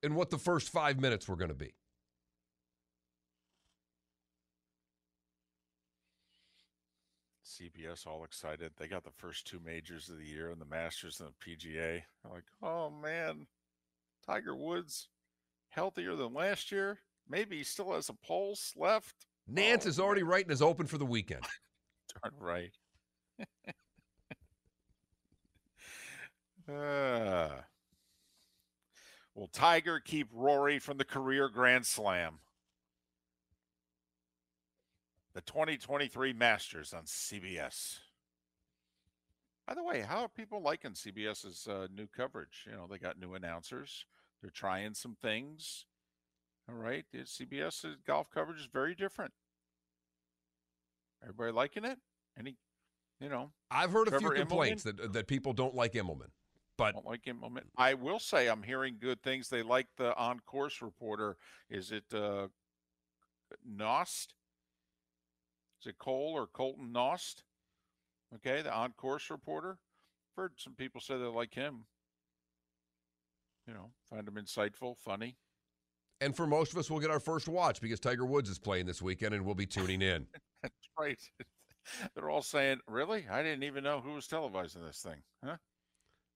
and 0.03 0.15
what 0.15 0.29
the 0.29 0.37
first 0.37 0.69
5 0.69 1.01
minutes 1.01 1.27
were 1.27 1.37
going 1.37 1.49
to 1.49 1.55
be. 1.55 1.73
CBS 7.43 8.07
all 8.07 8.23
excited. 8.23 8.73
They 8.77 8.87
got 8.87 9.05
the 9.05 9.11
first 9.11 9.47
two 9.47 9.59
majors 9.65 10.11
of 10.11 10.19
the 10.19 10.27
year 10.27 10.51
and 10.51 10.61
the 10.61 10.67
Masters 10.67 11.21
and 11.21 11.31
the 11.31 11.51
PGA. 11.57 12.03
They're 12.23 12.33
like, 12.33 12.45
oh 12.63 12.91
man, 12.91 13.47
Tiger 14.27 14.55
Woods 14.55 15.09
healthier 15.71 16.17
than 16.17 16.35
last 16.35 16.71
year. 16.71 16.99
Maybe 17.27 17.57
he 17.57 17.65
still 17.65 17.95
has 17.95 18.11
a 18.11 18.15
pulse 18.15 18.75
left. 18.77 19.27
Nantz 19.51 19.87
Oh, 19.87 19.89
is 19.89 19.99
already 19.99 20.23
writing 20.23 20.51
his 20.51 20.61
open 20.61 20.87
for 20.87 20.99
the 20.99 21.07
weekend. 21.07 21.47
Darn 22.21 22.35
right. 22.41 22.73
uh, 26.69 27.63
will 29.35 29.49
Tiger 29.49 30.01
keep 30.01 30.29
Rory 30.33 30.79
from 30.79 30.99
the 30.99 31.05
career 31.05 31.49
Grand 31.49 31.87
Slam? 31.87 32.39
The 35.35 35.41
2023 35.43 36.35
Masters 36.35 36.93
on 36.93 37.05
CBS. 37.05 38.01
By 39.67 39.75
the 39.75 39.83
way, 39.83 40.01
how 40.03 40.23
are 40.23 40.29
people 40.29 40.61
liking 40.61 40.93
CBS's 40.93 41.67
uh, 41.69 41.87
new 41.95 42.07
coverage? 42.07 42.67
You 42.67 42.73
know, 42.73 42.87
they 42.91 42.99
got 42.99 43.19
new 43.19 43.35
announcers. 43.35 44.05
They're 44.41 44.51
trying 44.51 44.95
some 44.95 45.17
things. 45.23 45.87
All 46.69 46.75
right, 46.75 47.05
CBS 47.15 47.85
golf 48.07 48.29
coverage 48.31 48.61
is 48.61 48.69
very 48.73 48.95
different. 48.95 49.33
Everybody 51.23 51.53
liking 51.53 51.85
it? 51.85 51.99
Any, 52.39 52.57
you 53.21 53.29
know, 53.29 53.53
I've 53.71 53.93
heard 53.93 54.09
a 54.09 54.11
Trevor 54.11 54.35
few 54.35 54.45
complaints 54.45 54.83
that 54.85 55.13
that 55.13 55.27
people 55.27 55.53
don't 55.53 55.75
like 55.75 55.93
Immelman. 55.93 56.31
But 56.79 56.95
don't 56.95 57.07
like 57.07 57.27
moment. 57.35 57.67
I 57.77 57.95
will 57.95 58.19
say 58.19 58.49
I'm 58.49 58.63
hearing 58.63 58.97
good 59.01 59.23
things. 59.23 59.49
They 59.49 59.63
like 59.63 59.87
the 59.99 60.17
on 60.17 60.41
course 60.41 60.81
reporter. 60.83 61.37
Is 61.71 61.93
it 61.93 62.05
uh 62.15 62.49
Knost? 63.69 64.29
Is 65.81 65.89
it 65.89 65.99
Cole 65.99 66.33
or 66.35 66.47
Colton 66.47 66.93
Knost? 66.93 67.43
Okay, 68.37 68.63
the 68.63 68.73
on 68.73 68.93
course 68.93 69.31
reporter. 69.31 69.79
I've 70.31 70.37
Heard 70.37 70.53
some 70.57 70.75
people 70.75 71.01
say 71.01 71.19
they 71.19 71.25
like 71.25 71.55
him. 71.55 71.85
You 73.69 73.75
know, 73.75 73.91
find 74.09 74.27
him 74.27 74.35
insightful, 74.35 74.97
funny. 75.05 75.37
and 76.21 76.35
for 76.35 76.47
most 76.47 76.73
of 76.73 76.79
us 76.79 76.91
we'll 76.91 76.99
get 77.01 77.11
our 77.11 77.21
first 77.21 77.47
watch 77.49 77.81
because 77.81 78.01
Tiger 78.01 78.25
Woods 78.25 78.49
is 78.49 78.59
playing 78.59 78.87
this 78.87 79.01
weekend 79.03 79.35
and 79.35 79.45
we'll 79.45 79.55
be 79.55 79.67
tuning 79.67 80.03
in. 80.03 80.27
That's 80.63 80.75
right. 80.99 81.19
They're 82.15 82.31
all 82.31 82.43
saying, 82.43 82.81
"Really? 82.87 83.27
I 83.31 83.43
didn't 83.43 83.65
even 83.65 83.85
know 83.85 84.01
who 84.01 84.13
was 84.15 84.27
televising 84.27 84.85
this 84.87 85.01
thing." 85.01 85.23
Huh? 85.45 85.57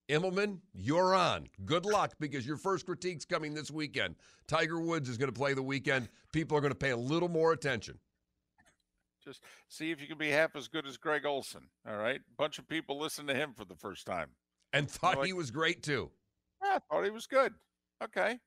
Immelman, 0.09 0.61
you're 0.73 1.15
on. 1.15 1.49
Good 1.65 1.85
luck 1.85 2.15
because 2.21 2.47
your 2.47 2.57
first 2.57 2.87
critique's 2.87 3.25
coming 3.25 3.55
this 3.55 3.71
weekend. 3.73 4.15
Tiger 4.47 4.81
Woods 4.81 5.09
is 5.09 5.19
going 5.19 5.33
to 5.33 5.39
play 5.39 5.53
the 5.53 5.63
weekend. 5.63 6.09
People 6.33 6.57
are 6.57 6.61
going 6.61 6.73
to 6.73 6.79
pay 6.79 6.91
a 6.91 6.97
little 6.97 7.29
more 7.29 7.53
attention. 7.53 7.99
Just 9.25 9.43
see 9.69 9.91
if 9.91 10.01
you 10.01 10.07
can 10.07 10.19
be 10.19 10.31
half 10.31 10.55
as 10.55 10.69
good 10.69 10.87
as 10.87 10.97
Greg 10.97 11.27
Olsen. 11.27 11.63
All 11.89 11.97
right, 11.97 12.21
bunch 12.39 12.61
of 12.61 12.69
people 12.69 12.99
listened 13.01 13.27
to 13.29 13.35
him 13.35 13.53
for 13.57 13.65
the 13.65 13.75
first 13.75 14.07
time. 14.07 14.29
And 14.73 14.89
thought 14.89 15.19
like- 15.19 15.27
he 15.27 15.33
was 15.33 15.51
great 15.51 15.83
too. 15.83 16.11
Yeah, 16.63 16.77
I 16.77 16.79
thought 16.79 17.05
he 17.05 17.11
was 17.11 17.27
good. 17.27 17.53
Okay. 18.03 18.39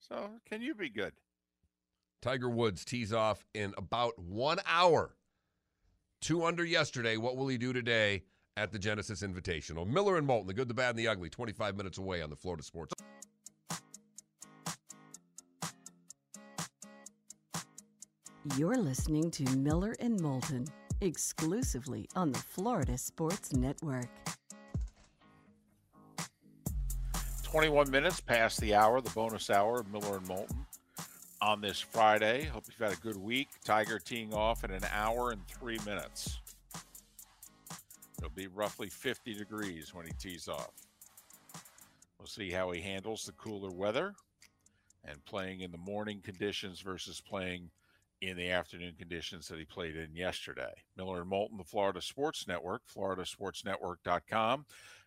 So 0.00 0.30
can 0.48 0.62
you 0.62 0.74
be 0.74 0.88
good? 0.88 1.12
Tiger 2.24 2.48
Woods 2.48 2.86
tees 2.86 3.12
off 3.12 3.44
in 3.52 3.74
about 3.76 4.18
one 4.18 4.58
hour. 4.66 5.14
Two 6.22 6.46
under 6.46 6.64
yesterday. 6.64 7.18
What 7.18 7.36
will 7.36 7.48
he 7.48 7.58
do 7.58 7.74
today 7.74 8.22
at 8.56 8.72
the 8.72 8.78
Genesis 8.78 9.20
Invitational? 9.20 9.86
Miller 9.86 10.16
and 10.16 10.26
Moulton, 10.26 10.46
the 10.46 10.54
good, 10.54 10.66
the 10.66 10.72
bad, 10.72 10.90
and 10.90 10.98
the 10.98 11.06
ugly, 11.06 11.28
25 11.28 11.76
minutes 11.76 11.98
away 11.98 12.22
on 12.22 12.30
the 12.30 12.36
Florida 12.36 12.62
Sports. 12.62 12.94
You're 18.56 18.78
listening 18.78 19.30
to 19.32 19.44
Miller 19.58 19.94
and 20.00 20.18
Moulton 20.18 20.64
exclusively 21.02 22.08
on 22.16 22.32
the 22.32 22.38
Florida 22.38 22.96
Sports 22.96 23.52
Network. 23.52 24.08
21 27.42 27.90
minutes 27.90 28.22
past 28.22 28.62
the 28.62 28.74
hour, 28.74 29.02
the 29.02 29.10
bonus 29.10 29.50
hour 29.50 29.80
of 29.80 29.92
Miller 29.92 30.16
and 30.16 30.26
Moulton 30.26 30.64
on 31.44 31.60
this 31.60 31.78
Friday. 31.78 32.44
Hope 32.44 32.64
you've 32.66 32.88
had 32.88 32.96
a 32.96 33.02
good 33.02 33.18
week. 33.18 33.48
Tiger 33.64 33.98
teeing 33.98 34.32
off 34.32 34.64
in 34.64 34.70
an 34.70 34.84
hour 34.90 35.30
and 35.30 35.46
three 35.46 35.78
minutes. 35.84 36.38
It'll 38.16 38.30
be 38.30 38.46
roughly 38.46 38.88
50 38.88 39.34
degrees 39.34 39.92
when 39.92 40.06
he 40.06 40.12
tees 40.12 40.48
off. 40.48 40.72
We'll 42.18 42.28
see 42.28 42.50
how 42.50 42.70
he 42.70 42.80
handles 42.80 43.26
the 43.26 43.32
cooler 43.32 43.70
weather 43.70 44.14
and 45.04 45.22
playing 45.26 45.60
in 45.60 45.70
the 45.70 45.76
morning 45.76 46.22
conditions 46.24 46.80
versus 46.80 47.20
playing 47.20 47.68
in 48.22 48.38
the 48.38 48.48
afternoon 48.48 48.94
conditions 48.98 49.46
that 49.48 49.58
he 49.58 49.66
played 49.66 49.96
in 49.96 50.16
yesterday. 50.16 50.72
Miller 50.96 51.20
and 51.20 51.28
Moulton, 51.28 51.58
the 51.58 51.64
Florida 51.64 52.00
Sports 52.00 52.48
Network, 52.48 52.80
floridasportsnetwork.com. 52.96 54.64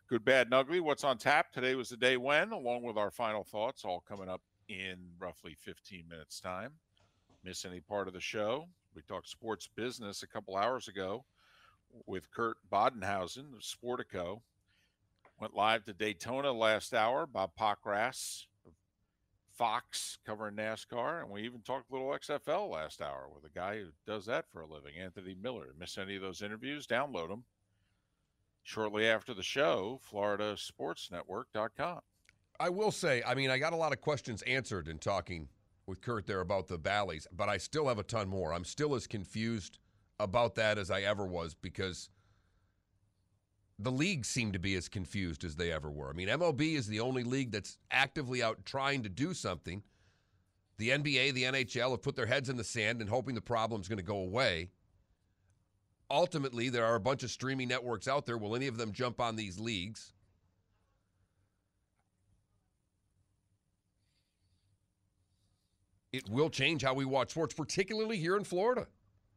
Good, 0.08 0.24
bad, 0.24 0.48
and 0.48 0.54
ugly. 0.54 0.82
What's 0.82 1.04
on 1.04 1.18
tap? 1.18 1.52
Today 1.52 1.74
was 1.74 1.90
the 1.90 1.98
day 1.98 2.16
when, 2.16 2.52
along 2.52 2.84
with 2.84 2.96
our 2.96 3.10
final 3.10 3.44
thoughts, 3.44 3.84
all 3.84 4.04
coming 4.08 4.30
up 4.30 4.42
in 4.68 4.98
roughly 5.20 5.56
15 5.60 6.08
minutes' 6.10 6.40
time. 6.40 6.74
Miss 7.44 7.66
any 7.66 7.80
part 7.80 8.08
of 8.08 8.14
the 8.14 8.20
show? 8.20 8.68
We 8.96 9.02
talked 9.04 9.30
sports 9.30 9.70
business 9.76 10.24
a 10.24 10.28
couple 10.28 10.56
hours 10.56 10.88
ago 10.88 11.26
with 12.06 12.32
Kurt 12.32 12.58
Badenhausen 12.72 13.54
of 13.54 13.62
Sportico. 13.62 14.42
Went 15.40 15.54
live 15.54 15.86
to 15.86 15.94
Daytona 15.94 16.52
last 16.52 16.94
hour. 16.94 17.28
Bob 17.28 17.52
Pockrass 17.60 18.46
of 18.66 18.74
Fox 19.56 20.18
covering 20.26 20.56
NASCAR. 20.56 21.22
And 21.22 21.30
we 21.30 21.44
even 21.44 21.62
talked 21.62 21.92
a 21.92 21.94
little 21.94 22.10
XFL 22.10 22.72
last 22.72 23.02
hour 23.02 23.28
with 23.34 23.46
a 23.46 23.54
guy 23.54 23.78
who 23.78 23.90
does 24.06 24.26
that 24.26 24.50
for 24.52 24.62
a 24.62 24.68
living, 24.68 24.96
Anthony 25.00 25.36
Miller. 25.40 25.74
Miss 25.80 25.98
any 25.98 26.16
of 26.16 26.22
those 26.22 26.42
interviews? 26.42 26.88
Download 26.88 27.30
them 27.30 27.44
shortly 28.64 29.08
after 29.08 29.34
the 29.34 29.44
show, 29.44 30.02
floridasportsnetwork.com. 30.12 32.02
I 32.60 32.70
will 32.70 32.92
say, 32.92 33.22
I 33.26 33.36
mean, 33.36 33.50
I 33.50 33.58
got 33.58 33.74
a 33.74 33.78
lot 33.78 33.94
of 33.94 34.02
questions 34.02 34.42
answered 34.44 34.88
in 34.88 34.98
talking 34.98 35.48
with 35.86 36.02
Kurt 36.02 36.26
there 36.26 36.42
about 36.42 36.68
the 36.68 36.78
Bally's, 36.78 37.28
but 37.32 37.50
I 37.50 37.58
still 37.58 37.88
have 37.88 38.00
a 38.00 38.04
ton 38.04 38.28
more. 38.28 38.54
I'm 38.54 38.66
still 38.66 38.96
as 38.96 39.08
confused 39.08 39.80
about 40.20 40.56
that 40.56 40.78
as 40.78 40.90
I 40.90 41.02
ever 41.02 41.26
was 41.26 41.54
because 41.54 42.10
the 43.80 43.92
leagues 43.92 44.28
seem 44.28 44.52
to 44.54 44.60
be 44.60 44.76
as 44.76 44.90
confused 44.90 45.44
as 45.44 45.56
they 45.56 45.72
ever 45.72 45.90
were. 45.92 46.10
I 46.10 46.14
mean, 46.14 46.28
MLB 46.28 46.76
is 46.76 46.88
the 46.88 47.00
only 47.00 47.24
league 47.24 47.52
that's 47.52 47.78
actively 47.92 48.42
out 48.42 48.66
trying 48.66 49.04
to 49.04 49.10
do 49.10 49.34
something. 49.34 49.84
The 50.78 50.90
NBA, 50.90 51.34
the 51.34 51.44
NHL 51.44 51.92
have 51.92 52.02
put 52.02 52.16
their 52.16 52.26
heads 52.26 52.50
in 52.50 52.58
the 52.58 52.64
sand 52.64 53.02
and 53.02 53.10
hoping 53.10 53.36
the 53.36 53.42
problem's 53.42 53.88
going 53.88 53.98
to 53.98 54.04
go 54.04 54.18
away. 54.18 54.70
Ultimately, 56.10 56.70
there 56.70 56.86
are 56.86 56.96
a 56.96 57.00
bunch 57.00 57.24
of 57.24 57.30
streaming 57.30 57.68
networks 57.68 58.08
out 58.08 58.26
there. 58.26 58.38
Will 58.38 58.56
any 58.56 58.68
of 58.68 58.78
them 58.78 58.94
jump 58.94 59.20
on 59.20 59.36
these 59.36 59.60
leagues? 59.60 60.14
It 66.18 66.30
will 66.30 66.50
change 66.50 66.82
how 66.82 66.96
we 66.96 67.06
watch 67.06 67.30
sports, 67.30 67.54
particularly 67.54 68.18
here 68.18 68.38
in 68.38 68.44
Florida. 68.44 68.88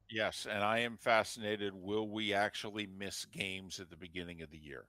Yes, 0.09 0.47
and 0.51 0.65
I 0.65 0.79
am 0.79 0.97
fascinated. 0.97 1.75
Will 1.75 2.09
we 2.09 2.33
actually 2.33 2.87
miss 2.87 3.27
games 3.27 3.79
at 3.79 3.91
the 3.91 3.97
beginning 3.97 4.41
of 4.41 4.51
the 4.51 4.59
year? 4.59 4.87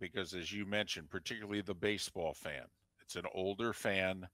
Because, 0.00 0.34
as 0.34 0.52
you 0.52 0.66
mentioned, 0.66 1.08
particularly 1.08 1.60
the 1.60 1.72
baseball 1.72 2.34
fan, 2.34 2.64
it's 3.00 3.14
an 3.14 3.26
older 3.32 3.72
fan, 3.72 4.26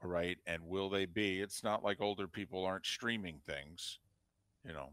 right? 0.00 0.38
And 0.46 0.62
will 0.62 0.88
they 0.88 1.06
be? 1.06 1.40
It's 1.40 1.64
not 1.64 1.82
like 1.82 2.00
older 2.00 2.28
people 2.28 2.64
aren't 2.64 2.86
streaming 2.86 3.40
things, 3.44 3.98
you 4.64 4.72
know, 4.72 4.90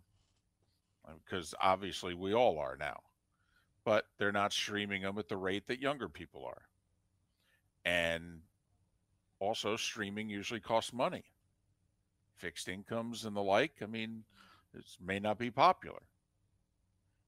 uh, 1.07 1.13
because 1.23 1.53
obviously 1.61 2.15
we 2.15 2.33
all 2.33 2.57
are 2.57 2.75
now, 2.75 3.01
but 3.85 4.05
they're 4.17 4.31
not 4.31 4.51
streaming 4.51 5.03
them 5.03 5.19
at 5.19 5.29
the 5.29 5.37
rate 5.37 5.67
that 5.67 5.79
younger 5.79 6.09
people 6.09 6.43
are. 6.43 6.63
And 7.85 8.41
also, 9.39 9.75
streaming 9.75 10.29
usually 10.29 10.59
costs 10.59 10.93
money 10.93 11.23
fixed 12.37 12.67
incomes 12.67 13.25
and 13.25 13.35
the 13.35 13.41
like. 13.41 13.73
I 13.81 13.85
mean, 13.85 14.23
it 14.73 14.85
may 15.03 15.19
not 15.19 15.37
be 15.37 15.51
popular. 15.51 16.01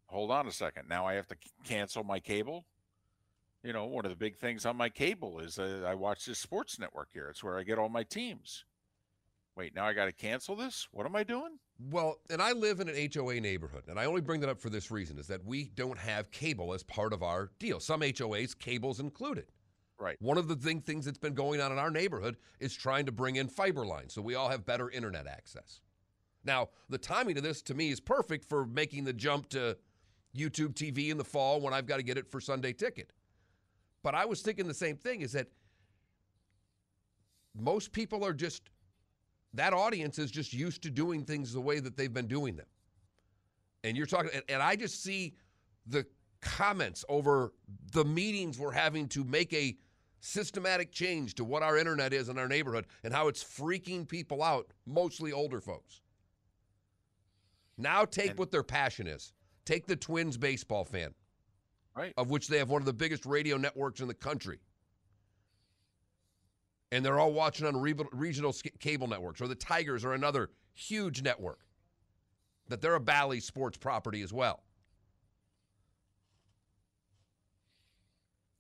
Hold 0.07 0.31
on 0.31 0.47
a 0.47 0.51
second. 0.51 0.87
Now 0.87 1.05
I 1.05 1.13
have 1.13 1.27
to 1.27 1.35
cancel 1.63 2.03
my 2.03 2.19
cable. 2.19 2.65
You 3.63 3.73
know, 3.73 3.85
one 3.85 4.05
of 4.05 4.11
the 4.11 4.15
big 4.15 4.37
things 4.37 4.65
on 4.65 4.77
my 4.77 4.89
cable 4.89 5.39
is 5.39 5.59
uh, 5.59 5.83
I 5.85 5.93
watch 5.93 6.25
this 6.25 6.39
sports 6.39 6.79
network 6.79 7.09
here. 7.11 7.27
It's 7.29 7.43
where 7.43 7.59
I 7.59 7.63
get 7.63 7.77
all 7.77 7.89
my 7.89 8.03
teams. 8.03 8.63
Wait, 9.55 9.75
now 9.75 9.85
I 9.85 9.93
got 9.93 10.05
to 10.05 10.13
cancel 10.13 10.55
this? 10.55 10.87
What 10.91 11.05
am 11.05 11.15
I 11.15 11.23
doing? 11.23 11.59
Well, 11.91 12.19
and 12.29 12.41
I 12.41 12.53
live 12.53 12.79
in 12.79 12.87
an 12.87 13.09
HOA 13.13 13.41
neighborhood, 13.41 13.83
and 13.89 13.99
I 13.99 14.05
only 14.05 14.21
bring 14.21 14.39
that 14.39 14.49
up 14.49 14.61
for 14.61 14.69
this 14.69 14.89
reason 14.89 15.19
is 15.19 15.27
that 15.27 15.43
we 15.43 15.65
don't 15.75 15.97
have 15.97 16.31
cable 16.31 16.73
as 16.73 16.83
part 16.83 17.11
of 17.11 17.23
our 17.23 17.51
deal. 17.59 17.81
Some 17.81 17.99
HOAs, 18.01 18.57
cable's 18.57 19.01
included. 19.01 19.47
Right. 19.99 20.15
One 20.21 20.37
of 20.37 20.47
the 20.47 20.55
thing, 20.55 20.81
things 20.81 21.05
that's 21.05 21.17
been 21.17 21.33
going 21.33 21.59
on 21.59 21.73
in 21.73 21.77
our 21.77 21.91
neighborhood 21.91 22.37
is 22.59 22.73
trying 22.73 23.05
to 23.07 23.11
bring 23.11 23.35
in 23.35 23.49
fiber 23.49 23.85
lines 23.85 24.13
so 24.13 24.21
we 24.21 24.35
all 24.35 24.49
have 24.49 24.65
better 24.65 24.89
internet 24.89 25.27
access. 25.27 25.81
Now, 26.45 26.69
the 26.87 26.97
timing 26.97 27.37
of 27.37 27.43
this 27.43 27.61
to 27.63 27.73
me 27.73 27.89
is 27.89 27.99
perfect 27.99 28.45
for 28.45 28.65
making 28.65 29.03
the 29.03 29.11
jump 29.11 29.49
to 29.49 29.77
YouTube 30.35 30.73
TV 30.73 31.09
in 31.09 31.17
the 31.17 31.23
fall 31.23 31.59
when 31.59 31.73
I've 31.73 31.85
got 31.85 31.97
to 31.97 32.03
get 32.03 32.17
it 32.17 32.31
for 32.31 32.39
Sunday 32.39 32.71
ticket. 32.71 33.11
But 34.01 34.15
I 34.15 34.25
was 34.25 34.41
thinking 34.41 34.67
the 34.67 34.73
same 34.73 34.95
thing 34.95 35.21
is 35.21 35.33
that 35.33 35.47
most 37.59 37.91
people 37.91 38.25
are 38.25 38.33
just 38.33 38.69
that 39.55 39.73
audience 39.73 40.19
is 40.19 40.31
just 40.31 40.53
used 40.53 40.83
to 40.83 40.91
doing 40.91 41.25
things 41.25 41.51
the 41.51 41.59
way 41.59 41.79
that 41.79 41.97
they've 41.97 42.13
been 42.13 42.27
doing 42.27 42.55
them. 42.55 42.67
And 43.83 43.97
you're 43.97 44.05
talking 44.05 44.29
and, 44.33 44.43
and 44.47 44.61
I 44.61 44.75
just 44.75 45.03
see 45.03 45.33
the 45.87 46.05
comments 46.41 47.03
over 47.09 47.53
the 47.91 48.05
meetings 48.05 48.57
we're 48.57 48.71
having 48.71 49.07
to 49.09 49.23
make 49.23 49.51
a 49.53 49.75
systematic 50.19 50.91
change 50.91 51.35
to 51.35 51.43
what 51.43 51.63
our 51.63 51.77
internet 51.77 52.13
is 52.13 52.29
in 52.29 52.37
our 52.37 52.47
neighborhood 52.47 52.85
and 53.03 53.13
how 53.13 53.27
it's 53.27 53.43
freaking 53.43 54.07
people 54.07 54.43
out, 54.43 54.71
mostly 54.85 55.31
older 55.31 55.61
folks. 55.61 56.01
Now 57.77 58.05
take 58.05 58.31
and, 58.31 58.39
what 58.39 58.51
their 58.51 58.63
passion 58.63 59.07
is. 59.07 59.33
Take 59.65 59.87
the 59.87 59.95
Twins 59.95 60.37
baseball 60.37 60.83
fan, 60.83 61.13
right? 61.95 62.13
Of 62.17 62.29
which 62.29 62.47
they 62.47 62.57
have 62.57 62.69
one 62.69 62.81
of 62.81 62.85
the 62.85 62.93
biggest 62.93 63.25
radio 63.25 63.55
networks 63.55 64.01
in 64.01 64.07
the 64.07 64.13
country. 64.13 64.59
And 66.91 67.05
they're 67.05 67.19
all 67.19 67.31
watching 67.31 67.67
on 67.67 67.79
re- 67.79 67.93
regional 68.11 68.53
cable 68.79 69.07
networks, 69.07 69.41
or 69.41 69.47
the 69.47 69.55
Tigers 69.55 70.03
are 70.03 70.13
another 70.13 70.49
huge 70.73 71.21
network. 71.21 71.59
That 72.67 72.81
they're 72.81 72.95
a 72.95 72.99
Bally 72.99 73.39
sports 73.39 73.77
property 73.77 74.21
as 74.21 74.33
well. 74.33 74.63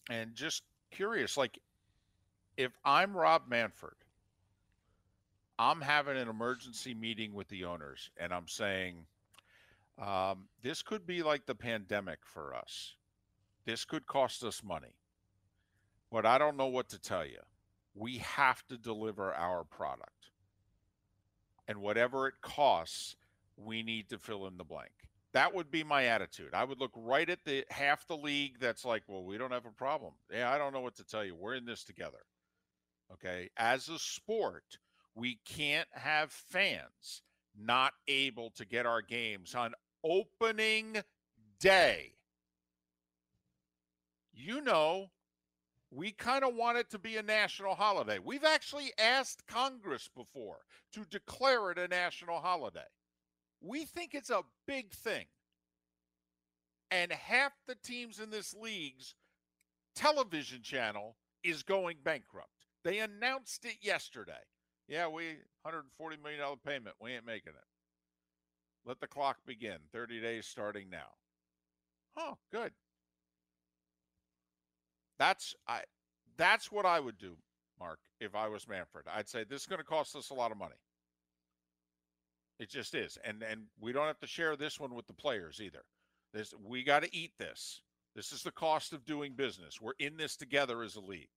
And 0.09 0.33
just 0.33 0.63
curious, 0.91 1.37
like 1.37 1.59
if 2.57 2.71
I'm 2.83 3.15
Rob 3.15 3.43
Manfred, 3.47 3.95
I'm 5.57 5.81
having 5.81 6.17
an 6.17 6.29
emergency 6.29 6.93
meeting 6.93 7.33
with 7.33 7.47
the 7.49 7.65
owners 7.65 8.09
and 8.17 8.33
I'm 8.33 8.47
saying, 8.47 9.05
um, 10.01 10.47
this 10.61 10.81
could 10.81 11.05
be 11.05 11.23
like 11.23 11.45
the 11.45 11.55
pandemic 11.55 12.19
for 12.23 12.55
us. 12.55 12.95
This 13.65 13.85
could 13.85 14.05
cost 14.07 14.43
us 14.43 14.63
money. 14.63 14.95
But 16.11 16.25
I 16.25 16.37
don't 16.37 16.57
know 16.57 16.67
what 16.67 16.89
to 16.89 16.99
tell 16.99 17.25
you. 17.25 17.39
We 17.93 18.17
have 18.19 18.65
to 18.67 18.77
deliver 18.77 19.33
our 19.33 19.63
product. 19.63 20.31
And 21.67 21.79
whatever 21.79 22.27
it 22.27 22.35
costs, 22.41 23.15
we 23.57 23.83
need 23.83 24.09
to 24.09 24.17
fill 24.17 24.47
in 24.47 24.57
the 24.57 24.63
blank. 24.63 24.91
That 25.33 25.53
would 25.53 25.69
be 25.69 25.83
my 25.83 26.05
attitude. 26.05 26.53
I 26.53 26.63
would 26.63 26.79
look 26.79 26.91
right 26.95 27.29
at 27.29 27.43
the 27.45 27.63
half 27.69 28.07
the 28.07 28.17
league 28.17 28.59
that's 28.59 28.83
like, 28.83 29.03
well, 29.07 29.23
we 29.23 29.37
don't 29.37 29.51
have 29.51 29.65
a 29.65 29.71
problem. 29.71 30.13
Yeah, 30.31 30.51
I 30.51 30.57
don't 30.57 30.73
know 30.73 30.81
what 30.81 30.95
to 30.95 31.03
tell 31.03 31.23
you. 31.23 31.35
We're 31.35 31.55
in 31.55 31.65
this 31.65 31.83
together. 31.83 32.19
Okay. 33.13 33.49
As 33.57 33.89
a 33.89 33.99
sport, 33.99 34.63
we 35.15 35.39
can't 35.45 35.87
have 35.91 36.31
fans 36.31 37.21
not 37.57 37.93
able 38.07 38.51
to 38.51 38.65
get 38.65 38.85
our 38.85 39.01
games 39.01 39.53
on 39.53 39.73
opening 40.03 40.97
day. 41.59 42.13
You 44.33 44.61
know, 44.61 45.07
we 45.91 46.11
kind 46.11 46.43
of 46.43 46.55
want 46.55 46.77
it 46.77 46.89
to 46.91 46.99
be 46.99 47.17
a 47.17 47.23
national 47.23 47.75
holiday. 47.75 48.19
We've 48.23 48.45
actually 48.45 48.91
asked 48.97 49.45
Congress 49.47 50.09
before 50.15 50.59
to 50.93 51.03
declare 51.09 51.71
it 51.71 51.77
a 51.77 51.87
national 51.87 52.39
holiday. 52.39 52.79
We 53.61 53.85
think 53.85 54.13
it's 54.13 54.29
a 54.29 54.43
big 54.67 54.91
thing. 54.91 55.25
And 56.91 57.11
half 57.11 57.53
the 57.67 57.75
teams 57.75 58.19
in 58.19 58.29
this 58.31 58.53
league's 58.53 59.15
television 59.95 60.61
channel 60.63 61.15
is 61.43 61.63
going 61.63 61.97
bankrupt. 62.03 62.67
They 62.83 62.99
announced 62.99 63.65
it 63.65 63.77
yesterday. 63.81 64.41
Yeah, 64.87 65.07
we 65.07 65.37
140 65.61 66.17
million 66.23 66.41
dollar 66.41 66.55
payment. 66.55 66.95
We 66.99 67.11
ain't 67.11 67.25
making 67.25 67.53
it. 67.53 67.67
Let 68.85 68.99
the 68.99 69.07
clock 69.07 69.37
begin. 69.45 69.77
30 69.93 70.21
days 70.21 70.47
starting 70.47 70.89
now. 70.89 71.11
Oh, 72.17 72.37
good. 72.51 72.71
That's 75.19 75.53
I 75.67 75.81
that's 76.37 76.71
what 76.71 76.85
I 76.85 76.99
would 76.99 77.17
do, 77.17 77.35
Mark, 77.79 77.99
if 78.19 78.33
I 78.33 78.47
was 78.47 78.67
Manfred. 78.67 79.05
I'd 79.13 79.27
say 79.29 79.43
this 79.43 79.61
is 79.61 79.67
going 79.67 79.79
to 79.79 79.85
cost 79.85 80.15
us 80.15 80.29
a 80.29 80.33
lot 80.33 80.51
of 80.51 80.57
money. 80.57 80.75
It 82.59 82.69
just 82.69 82.93
is. 82.93 83.17
And 83.23 83.41
and 83.43 83.63
we 83.79 83.91
don't 83.91 84.07
have 84.07 84.19
to 84.19 84.27
share 84.27 84.55
this 84.55 84.79
one 84.79 84.93
with 84.93 85.07
the 85.07 85.13
players 85.13 85.61
either. 85.61 85.83
This 86.33 86.53
we 86.61 86.83
got 86.83 87.03
to 87.03 87.15
eat 87.15 87.31
this. 87.39 87.81
This 88.15 88.31
is 88.31 88.43
the 88.43 88.51
cost 88.51 88.91
of 88.93 89.05
doing 89.05 89.33
business. 89.33 89.79
We're 89.81 89.93
in 89.99 90.17
this 90.17 90.35
together 90.35 90.83
as 90.83 90.95
a 90.95 91.01
league. 91.01 91.29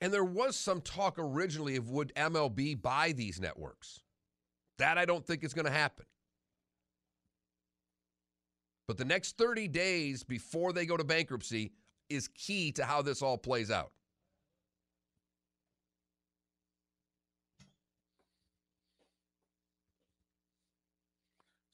And 0.00 0.12
there 0.12 0.24
was 0.24 0.56
some 0.56 0.80
talk 0.80 1.16
originally 1.18 1.76
of 1.76 1.90
would 1.90 2.12
MLB 2.14 2.80
buy 2.80 3.12
these 3.12 3.40
networks. 3.40 4.00
That 4.78 4.96
I 4.96 5.04
don't 5.04 5.26
think 5.26 5.42
is 5.42 5.54
going 5.54 5.66
to 5.66 5.72
happen. 5.72 6.06
But 8.86 8.96
the 8.96 9.04
next 9.04 9.36
30 9.36 9.68
days 9.68 10.22
before 10.22 10.72
they 10.72 10.86
go 10.86 10.96
to 10.96 11.04
bankruptcy 11.04 11.72
is 12.08 12.28
key 12.28 12.72
to 12.72 12.84
how 12.84 13.02
this 13.02 13.22
all 13.22 13.36
plays 13.36 13.70
out. 13.70 13.92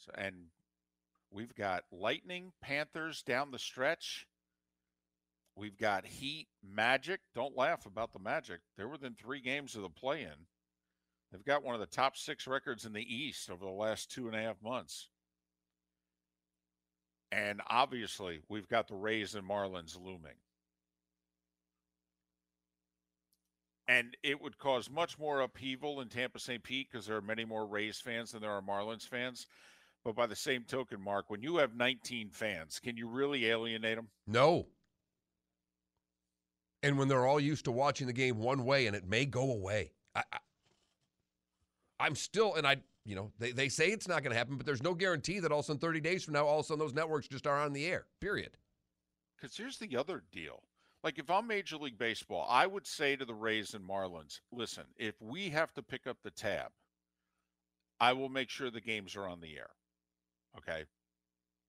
So, 0.04 0.12
and 0.16 0.34
we've 1.30 1.54
got 1.54 1.84
Lightning, 1.90 2.52
Panthers 2.60 3.22
down 3.22 3.50
the 3.50 3.58
stretch. 3.58 4.26
We've 5.56 5.78
got 5.78 6.04
Heat, 6.04 6.48
Magic. 6.62 7.20
Don't 7.34 7.56
laugh 7.56 7.86
about 7.86 8.12
the 8.12 8.18
Magic. 8.18 8.60
They're 8.76 8.88
within 8.88 9.14
three 9.14 9.40
games 9.40 9.76
of 9.76 9.82
the 9.82 9.88
play 9.88 10.22
in. 10.22 10.46
They've 11.30 11.44
got 11.44 11.64
one 11.64 11.74
of 11.74 11.80
the 11.80 11.86
top 11.86 12.16
six 12.16 12.46
records 12.46 12.84
in 12.84 12.92
the 12.92 13.14
East 13.14 13.50
over 13.50 13.64
the 13.64 13.70
last 13.70 14.10
two 14.10 14.26
and 14.26 14.36
a 14.36 14.42
half 14.42 14.62
months. 14.62 15.08
And 17.32 17.60
obviously, 17.68 18.40
we've 18.48 18.68
got 18.68 18.88
the 18.88 18.94
Rays 18.94 19.34
and 19.34 19.48
Marlins 19.48 19.96
looming. 20.00 20.36
And 23.86 24.16
it 24.22 24.40
would 24.40 24.58
cause 24.58 24.88
much 24.88 25.18
more 25.18 25.40
upheaval 25.40 26.00
in 26.00 26.08
Tampa 26.08 26.38
St. 26.38 26.62
Pete 26.62 26.88
because 26.90 27.06
there 27.06 27.16
are 27.16 27.22
many 27.22 27.44
more 27.44 27.66
Rays 27.66 28.00
fans 28.00 28.32
than 28.32 28.40
there 28.40 28.52
are 28.52 28.62
Marlins 28.62 29.06
fans. 29.06 29.46
But 30.04 30.14
by 30.14 30.26
the 30.26 30.36
same 30.36 30.64
token, 30.64 31.00
Mark, 31.00 31.30
when 31.30 31.42
you 31.42 31.56
have 31.56 31.74
19 31.74 32.28
fans, 32.28 32.78
can 32.78 32.96
you 32.96 33.08
really 33.08 33.46
alienate 33.46 33.96
them? 33.96 34.08
No. 34.26 34.66
And 36.82 36.98
when 36.98 37.08
they're 37.08 37.26
all 37.26 37.40
used 37.40 37.64
to 37.64 37.72
watching 37.72 38.06
the 38.06 38.12
game 38.12 38.38
one 38.38 38.66
way 38.66 38.86
and 38.86 38.94
it 38.94 39.08
may 39.08 39.24
go 39.24 39.50
away. 39.50 39.92
I, 40.14 40.22
I, 41.98 42.06
am 42.06 42.14
still, 42.14 42.54
and 42.54 42.66
I, 42.66 42.76
you 43.06 43.16
know, 43.16 43.32
they, 43.38 43.52
they 43.52 43.70
say 43.70 43.88
it's 43.88 44.06
not 44.06 44.22
going 44.22 44.32
to 44.32 44.36
happen, 44.36 44.58
but 44.58 44.66
there's 44.66 44.82
no 44.82 44.92
guarantee 44.92 45.40
that 45.40 45.50
all 45.50 45.60
of 45.60 45.64
a 45.64 45.66
sudden 45.68 45.80
30 45.80 46.00
days 46.00 46.22
from 46.22 46.34
now, 46.34 46.46
all 46.46 46.60
of 46.60 46.66
a 46.66 46.68
sudden 46.68 46.80
those 46.80 46.92
networks 46.92 47.26
just 47.26 47.46
are 47.46 47.58
on 47.58 47.72
the 47.72 47.86
air, 47.86 48.04
period. 48.20 48.58
Because 49.36 49.56
here's 49.56 49.78
the 49.78 49.96
other 49.96 50.22
deal. 50.30 50.62
Like 51.02 51.18
if 51.18 51.30
I'm 51.30 51.46
Major 51.46 51.78
League 51.78 51.98
Baseball, 51.98 52.46
I 52.48 52.66
would 52.66 52.86
say 52.86 53.16
to 53.16 53.24
the 53.24 53.34
Rays 53.34 53.72
and 53.72 53.88
Marlins, 53.88 54.40
listen, 54.52 54.84
if 54.98 55.14
we 55.22 55.48
have 55.48 55.72
to 55.74 55.82
pick 55.82 56.06
up 56.06 56.18
the 56.22 56.30
tab, 56.30 56.72
I 58.00 58.12
will 58.12 58.28
make 58.28 58.50
sure 58.50 58.70
the 58.70 58.80
games 58.82 59.16
are 59.16 59.26
on 59.26 59.40
the 59.40 59.56
air. 59.56 59.70
Okay. 60.58 60.84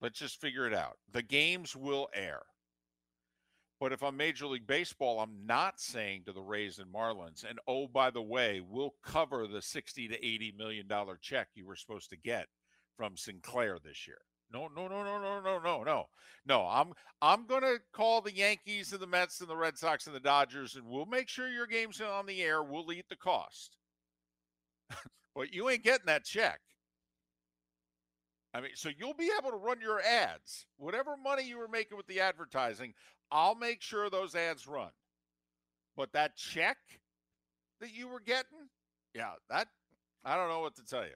Let's 0.02 0.19
just 0.19 0.39
figure 0.39 0.67
it 0.67 0.74
out. 0.74 0.98
The 1.12 1.21
games 1.21 1.76
will 1.76 2.10
air. 2.13 2.41
But 3.80 3.91
if 3.91 4.04
I'm 4.04 4.15
Major 4.15 4.48
League 4.48 4.67
Baseball, 4.67 5.19
I'm 5.19 5.45
not 5.45 5.80
saying 5.80 6.24
to 6.26 6.32
the 6.32 6.41
Rays 6.41 6.80
and 6.80 6.93
Marlins, 6.93 7.43
and 7.48 7.60
oh, 7.67 7.88
by 7.88 8.10
the 8.10 8.21
way, 8.21 8.62
we'll 8.65 8.95
cover 9.04 9.48
the 9.48 9.62
60 9.62 10.08
to 10.08 10.26
80 10.26 10.54
million 10.58 10.88
dollar 10.88 11.17
check 11.21 11.50
you 11.56 11.65
were 11.65 11.76
supposed 11.76 12.10
to 12.12 12.17
get 12.17 12.48
from 12.95 13.17
Sinclair 13.17 13.78
this 13.84 14.08
year. 14.08 14.19
No, 14.52 14.69
no, 14.76 14.88
no, 14.88 15.04
no, 15.04 15.19
no, 15.19 15.41
no, 15.41 15.60
no, 15.60 15.84
no. 15.84 16.06
No, 16.45 16.62
I'm 16.62 16.93
I'm 17.21 17.45
gonna 17.48 17.76
call 17.91 18.21
the 18.21 18.34
Yankees 18.34 18.93
and 18.93 19.02
the 19.02 19.08
Mets 19.08 19.41
and 19.41 19.50
the 19.50 19.58
Red 19.58 19.78
Sox 19.78 20.08
and 20.08 20.15
the 20.15 20.19
Dodgers, 20.19 20.76
and 20.76 20.86
we'll 20.86 21.08
make 21.08 21.28
sure 21.28 21.50
your 21.50 21.67
game's 21.67 22.00
on 22.00 22.26
the 22.26 22.41
air. 22.41 22.63
We'll 22.63 22.91
eat 22.93 23.10
the 23.10 23.15
cost. 23.15 23.76
but 25.36 25.54
you 25.54 25.69
ain't 25.69 25.84
getting 25.84 26.06
that 26.06 26.24
check. 26.24 26.62
I 28.56 28.62
mean, 28.62 28.72
so 28.76 28.89
you'll 28.98 29.13
be 29.13 29.30
able 29.38 29.52
to 29.52 29.58
run 29.58 29.82
your 29.82 30.00
ads. 30.00 30.65
Whatever 30.78 31.18
money 31.22 31.44
you 31.44 31.58
were 31.58 31.68
making 31.68 31.98
with 31.98 32.08
the 32.08 32.22
advertising, 32.22 32.94
I'll 33.30 33.54
make 33.54 33.82
sure 33.82 34.10
those 34.10 34.34
ads 34.34 34.65
run. 34.65 34.91
But 35.98 36.13
that 36.13 36.38
check 36.38 36.78
that 37.82 37.94
you 37.94 38.08
were 38.08 38.22
getting, 38.22 38.70
yeah, 39.13 39.32
that 39.50 39.68
I 40.24 40.38
don't 40.38 40.48
know 40.48 40.62
what 40.62 40.74
to 40.78 40.86
tell 40.86 41.04
you. 41.04 41.15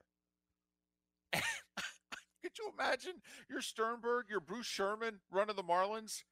Could 2.41 2.51
you 2.59 2.73
imagine 2.77 3.21
your 3.49 3.61
Sternberg, 3.61 4.25
your 4.29 4.41
Bruce 4.41 4.65
Sherman 4.67 5.21
running 5.31 5.55
the 5.55 5.63
Marlins? 5.63 6.23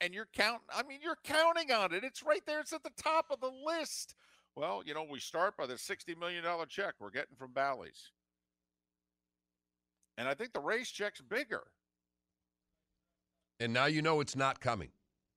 And 0.00 0.14
you're 0.14 0.28
counting, 0.32 0.60
I 0.72 0.84
mean, 0.84 1.00
you're 1.02 1.18
counting 1.24 1.72
on 1.72 1.92
it. 1.92 2.04
It's 2.04 2.22
right 2.22 2.46
there. 2.46 2.60
It's 2.60 2.72
at 2.72 2.84
the 2.84 2.92
top 2.96 3.26
of 3.32 3.40
the 3.40 3.50
list. 3.66 4.14
Well, 4.54 4.84
you 4.86 4.94
know, 4.94 5.04
we 5.10 5.18
start 5.18 5.56
by 5.56 5.66
the 5.66 5.74
$60 5.74 6.16
million 6.16 6.44
check 6.68 6.94
we're 7.00 7.10
getting 7.10 7.34
from 7.36 7.52
Bally's. 7.52 8.12
And 10.18 10.28
I 10.28 10.34
think 10.34 10.52
the 10.52 10.60
Rays 10.60 10.90
check's 10.90 11.20
bigger. 11.20 11.62
And 13.60 13.72
now 13.72 13.86
you 13.86 14.02
know 14.02 14.20
it's 14.20 14.36
not 14.36 14.60
coming. 14.60 14.90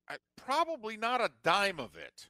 I, 0.09 0.17
probably 0.35 0.97
not 0.97 1.21
a 1.21 1.29
dime 1.43 1.79
of 1.79 1.95
it. 1.95 2.27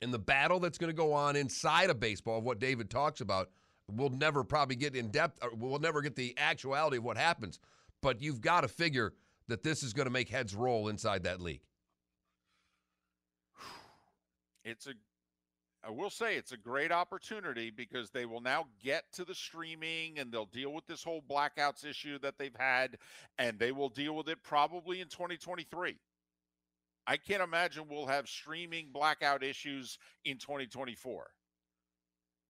And 0.00 0.14
the 0.14 0.18
battle 0.18 0.60
that's 0.60 0.78
going 0.78 0.88
to 0.88 0.96
go 0.96 1.12
on 1.12 1.36
inside 1.36 1.90
of 1.90 2.00
baseball, 2.00 2.38
of 2.38 2.44
what 2.44 2.60
David 2.60 2.88
talks 2.88 3.20
about, 3.20 3.50
we'll 3.90 4.10
never 4.10 4.44
probably 4.44 4.76
get 4.76 4.94
in 4.94 5.08
depth, 5.08 5.38
or 5.42 5.50
we'll 5.54 5.80
never 5.80 6.00
get 6.00 6.14
the 6.14 6.34
actuality 6.38 6.96
of 6.96 7.04
what 7.04 7.18
happens. 7.18 7.58
But 8.00 8.22
you've 8.22 8.40
got 8.40 8.62
to 8.62 8.68
figure 8.68 9.12
that 9.48 9.62
this 9.62 9.82
is 9.82 9.92
going 9.92 10.06
to 10.06 10.12
make 10.12 10.28
heads 10.28 10.54
roll 10.54 10.88
inside 10.88 11.24
that 11.24 11.40
league. 11.40 11.62
It's 14.64 14.86
a 14.86 14.94
I 15.82 15.90
will 15.90 16.10
say 16.10 16.36
it's 16.36 16.52
a 16.52 16.58
great 16.58 16.92
opportunity 16.92 17.70
because 17.70 18.10
they 18.10 18.26
will 18.26 18.42
now 18.42 18.66
get 18.82 19.04
to 19.14 19.24
the 19.24 19.34
streaming 19.34 20.18
and 20.18 20.30
they'll 20.30 20.44
deal 20.44 20.74
with 20.74 20.86
this 20.86 21.02
whole 21.02 21.22
blackouts 21.22 21.86
issue 21.86 22.18
that 22.18 22.36
they've 22.38 22.56
had, 22.58 22.98
and 23.38 23.58
they 23.58 23.72
will 23.72 23.88
deal 23.88 24.14
with 24.14 24.28
it 24.28 24.42
probably 24.42 25.00
in 25.00 25.08
2023. 25.08 25.96
I 27.06 27.16
can't 27.16 27.42
imagine 27.42 27.84
we'll 27.88 28.06
have 28.06 28.28
streaming 28.28 28.90
blackout 28.92 29.42
issues 29.42 29.98
in 30.26 30.36
2024. 30.36 31.30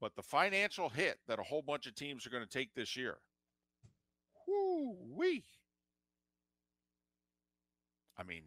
But 0.01 0.17
the 0.17 0.23
financial 0.23 0.89
hit 0.89 1.19
that 1.29 1.39
a 1.39 1.45
whole 1.45 1.63
bunch 1.63 1.87
of 1.87 1.95
teams 1.95 2.27
are 2.27 2.31
going 2.31 2.43
to 2.43 2.49
take 2.49 2.75
this 2.75 2.97
year, 2.97 3.19
whoo 4.47 4.97
wee. 5.15 5.45
I 8.19 8.25
mean, 8.25 8.43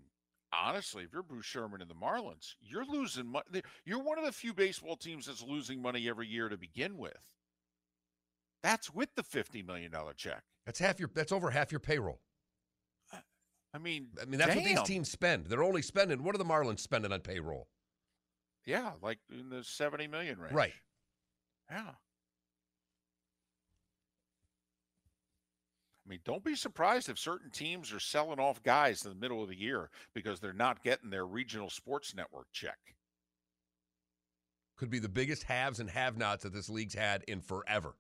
honestly, 0.62 1.04
if 1.04 1.14
you're 1.14 1.24
Bruce 1.24 1.46
Sherman 1.46 1.82
and 1.82 1.90
the 1.90 1.96
Marlins, 1.96 2.56
you're 2.62 2.86
losing 2.86 3.28
money. 3.28 3.46
You're 3.86 4.02
one 4.02 4.18
of 4.18 4.26
the 4.26 4.32
few 4.32 4.54
baseball 4.54 4.96
teams 4.96 5.26
that's 5.26 5.44
losing 5.44 5.82
money 5.82 6.08
every 6.10 6.28
year 6.28 6.50
to 6.50 6.58
begin 6.58 6.98
with. 6.98 7.30
That's 8.62 8.94
with 8.94 9.10
the 9.16 9.24
fifty 9.24 9.62
million 9.62 9.92
dollar 9.92 10.14
check. 10.14 10.44
That's 10.66 10.80
half 10.80 11.00
your. 11.00 11.10
That's 11.14 11.32
over 11.32 11.50
half 11.50 11.72
your 11.72 11.80
payroll. 11.80 12.20
Uh, 13.12 13.18
I 13.74 13.78
mean, 13.78 14.08
I 14.22 14.26
mean 14.26 14.40
that's 14.40 14.54
damn. 14.54 14.64
what 14.64 14.66
these 14.66 14.84
teams 14.84 15.10
spend. 15.10 15.48
They're 15.48 15.64
only 15.64 15.82
spending. 15.82 16.24
What 16.24 16.36
are 16.36 16.38
the 16.38 16.46
Marlins 16.46 16.80
spending 16.80 17.12
on 17.12 17.20
payroll? 17.20 17.68
Yeah, 18.66 18.92
like 19.02 19.20
in 19.30 19.50
the 19.50 19.64
seventy 19.64 20.08
million 20.08 20.40
range. 20.40 20.54
Right. 20.54 20.74
Yeah. 21.70 21.92
I 26.06 26.10
mean, 26.10 26.20
don't 26.26 26.44
be 26.44 26.56
surprised 26.56 27.08
if 27.08 27.18
certain 27.18 27.50
teams 27.50 27.94
are 27.94 28.00
selling 28.00 28.40
off 28.40 28.62
guys 28.62 29.06
in 29.06 29.10
the 29.12 29.18
middle 29.18 29.42
of 29.42 29.48
the 29.48 29.60
year 29.60 29.90
because 30.14 30.40
they're 30.40 30.52
not 30.52 30.84
getting 30.84 31.10
their 31.10 31.26
regional 31.26 31.70
sports 31.70 32.14
network 32.14 32.48
check. 32.52 32.78
Could 34.76 34.90
be 34.90 35.00
the 35.00 35.08
biggest 35.08 35.44
haves 35.44 35.80
and 35.80 35.90
have 35.90 36.18
nots 36.18 36.44
that 36.44 36.54
this 36.54 36.68
league's 36.68 36.94
had 36.96 37.24
in 37.28 37.40
forever. 37.40 37.96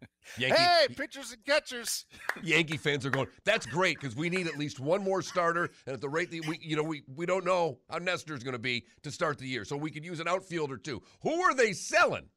Yankee, 0.38 0.60
hey, 0.60 0.86
pitchers 0.94 1.32
and 1.32 1.44
catchers. 1.44 2.04
Yankee 2.42 2.76
fans 2.76 3.04
are 3.04 3.10
going. 3.10 3.26
That's 3.44 3.66
great 3.66 3.98
because 3.98 4.14
we 4.14 4.28
need 4.28 4.46
at 4.46 4.56
least 4.56 4.78
one 4.78 5.02
more 5.02 5.22
starter, 5.22 5.70
and 5.86 5.94
at 5.94 6.00
the 6.00 6.08
rate 6.08 6.30
that 6.30 6.46
we, 6.46 6.60
you 6.62 6.76
know, 6.76 6.84
we 6.84 7.02
we 7.16 7.26
don't 7.26 7.44
know 7.44 7.78
how 7.90 7.98
Nestor's 7.98 8.44
going 8.44 8.52
to 8.52 8.58
be 8.60 8.84
to 9.02 9.10
start 9.10 9.38
the 9.38 9.48
year, 9.48 9.64
so 9.64 9.76
we 9.76 9.90
could 9.90 10.04
use 10.04 10.20
an 10.20 10.28
outfielder 10.28 10.76
too. 10.76 11.02
Who 11.22 11.40
are 11.40 11.54
they 11.54 11.72
selling? 11.72 12.28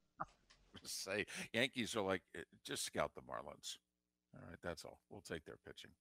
Say 0.89 1.25
Yankees 1.53 1.95
are 1.95 2.01
like, 2.01 2.21
eh, 2.35 2.41
just 2.65 2.85
scout 2.85 3.11
the 3.15 3.21
Marlins. 3.21 3.77
All 4.33 4.41
right, 4.49 4.59
that's 4.63 4.85
all. 4.85 4.99
We'll 5.09 5.21
take 5.21 5.45
their 5.45 5.57
pitching. 5.65 5.91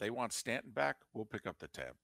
They 0.00 0.10
want 0.10 0.32
Stanton 0.32 0.70
back. 0.70 0.96
We'll 1.12 1.26
pick 1.26 1.46
up 1.46 1.58
the 1.58 1.68
tab. 1.68 1.94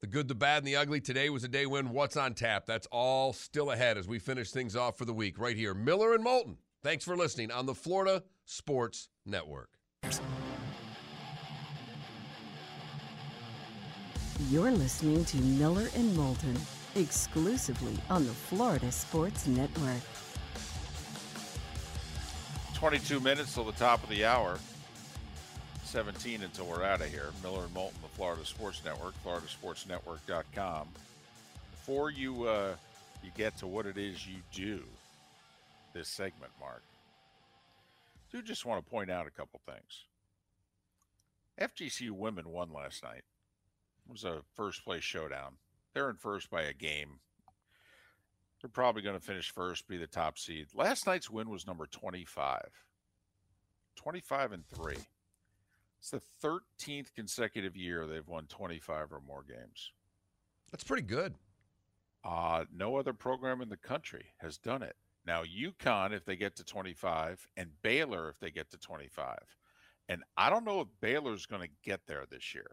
The 0.00 0.06
good, 0.06 0.28
the 0.28 0.34
bad, 0.34 0.58
and 0.58 0.66
the 0.66 0.76
ugly. 0.76 1.00
Today 1.00 1.30
was 1.30 1.44
a 1.44 1.48
day 1.48 1.66
when 1.66 1.90
what's 1.90 2.16
on 2.16 2.34
tap. 2.34 2.66
That's 2.66 2.88
all 2.90 3.32
still 3.32 3.70
ahead 3.70 3.98
as 3.98 4.08
we 4.08 4.18
finish 4.18 4.50
things 4.50 4.74
off 4.74 4.98
for 4.98 5.04
the 5.04 5.12
week 5.12 5.38
right 5.38 5.56
here. 5.56 5.74
Miller 5.74 6.14
and 6.14 6.24
Moulton. 6.24 6.56
Thanks 6.82 7.04
for 7.04 7.16
listening 7.16 7.52
on 7.52 7.66
the 7.66 7.74
Florida 7.74 8.24
Sports 8.44 9.08
Network. 9.24 9.70
You're 14.50 14.70
listening 14.70 15.24
to 15.26 15.36
Miller 15.36 15.88
and 15.94 16.16
Moulton 16.16 16.58
exclusively 16.96 17.96
on 18.10 18.24
the 18.24 18.32
Florida 18.32 18.90
Sports 18.90 19.46
Network. 19.46 20.00
22 22.74 23.20
minutes 23.20 23.54
till 23.54 23.64
the 23.64 23.72
top 23.72 24.02
of 24.02 24.08
the 24.08 24.24
hour. 24.24 24.58
17 25.84 26.42
until 26.42 26.64
we're 26.64 26.82
out 26.82 27.00
of 27.00 27.08
here. 27.08 27.30
Miller 27.42 27.64
and 27.64 27.74
Moulton, 27.74 27.98
the 28.02 28.08
Florida 28.08 28.44
Sports 28.44 28.82
Network, 28.84 29.14
floridasportsnetwork.com. 29.24 30.88
Before 31.70 32.10
you 32.10 32.44
uh, 32.44 32.74
you 33.22 33.30
get 33.36 33.56
to 33.58 33.66
what 33.66 33.86
it 33.86 33.96
is 33.96 34.26
you 34.26 34.36
do, 34.52 34.82
this 35.92 36.08
segment, 36.08 36.52
Mark, 36.58 36.82
I 38.16 38.36
do 38.36 38.42
just 38.42 38.66
want 38.66 38.84
to 38.84 38.90
point 38.90 39.10
out 39.10 39.26
a 39.26 39.30
couple 39.30 39.60
things. 39.66 40.04
FGCU 41.60 42.10
women 42.10 42.50
won 42.50 42.72
last 42.72 43.02
night. 43.04 43.22
It 44.12 44.20
was 44.20 44.24
a 44.24 44.42
first 44.54 44.84
place 44.84 45.02
showdown. 45.02 45.54
They're 45.94 46.10
in 46.10 46.16
first 46.16 46.50
by 46.50 46.64
a 46.64 46.74
game. 46.74 47.20
They're 48.60 48.68
probably 48.68 49.00
going 49.00 49.18
to 49.18 49.24
finish 49.24 49.50
first, 49.50 49.88
be 49.88 49.96
the 49.96 50.06
top 50.06 50.38
seed. 50.38 50.66
Last 50.74 51.06
night's 51.06 51.30
win 51.30 51.48
was 51.48 51.66
number 51.66 51.86
25. 51.86 52.68
25 53.96 54.52
and 54.52 54.66
3. 54.66 54.96
It's 55.98 56.10
the 56.10 56.20
13th 56.44 57.14
consecutive 57.14 57.74
year 57.74 58.06
they've 58.06 58.28
won 58.28 58.44
25 58.48 59.14
or 59.14 59.22
more 59.26 59.44
games. 59.48 59.92
That's 60.70 60.84
pretty 60.84 61.04
good. 61.04 61.34
Uh, 62.22 62.66
no 62.70 62.96
other 62.96 63.14
program 63.14 63.62
in 63.62 63.70
the 63.70 63.78
country 63.78 64.26
has 64.42 64.58
done 64.58 64.82
it. 64.82 64.96
Now, 65.26 65.42
UConn, 65.42 66.12
if 66.12 66.26
they 66.26 66.36
get 66.36 66.56
to 66.56 66.64
25, 66.64 67.48
and 67.56 67.70
Baylor, 67.80 68.28
if 68.28 68.38
they 68.40 68.50
get 68.50 68.70
to 68.72 68.76
25. 68.76 69.38
And 70.10 70.22
I 70.36 70.50
don't 70.50 70.66
know 70.66 70.82
if 70.82 70.88
Baylor's 71.00 71.46
going 71.46 71.62
to 71.62 71.74
get 71.82 72.06
there 72.06 72.26
this 72.30 72.54
year. 72.54 72.72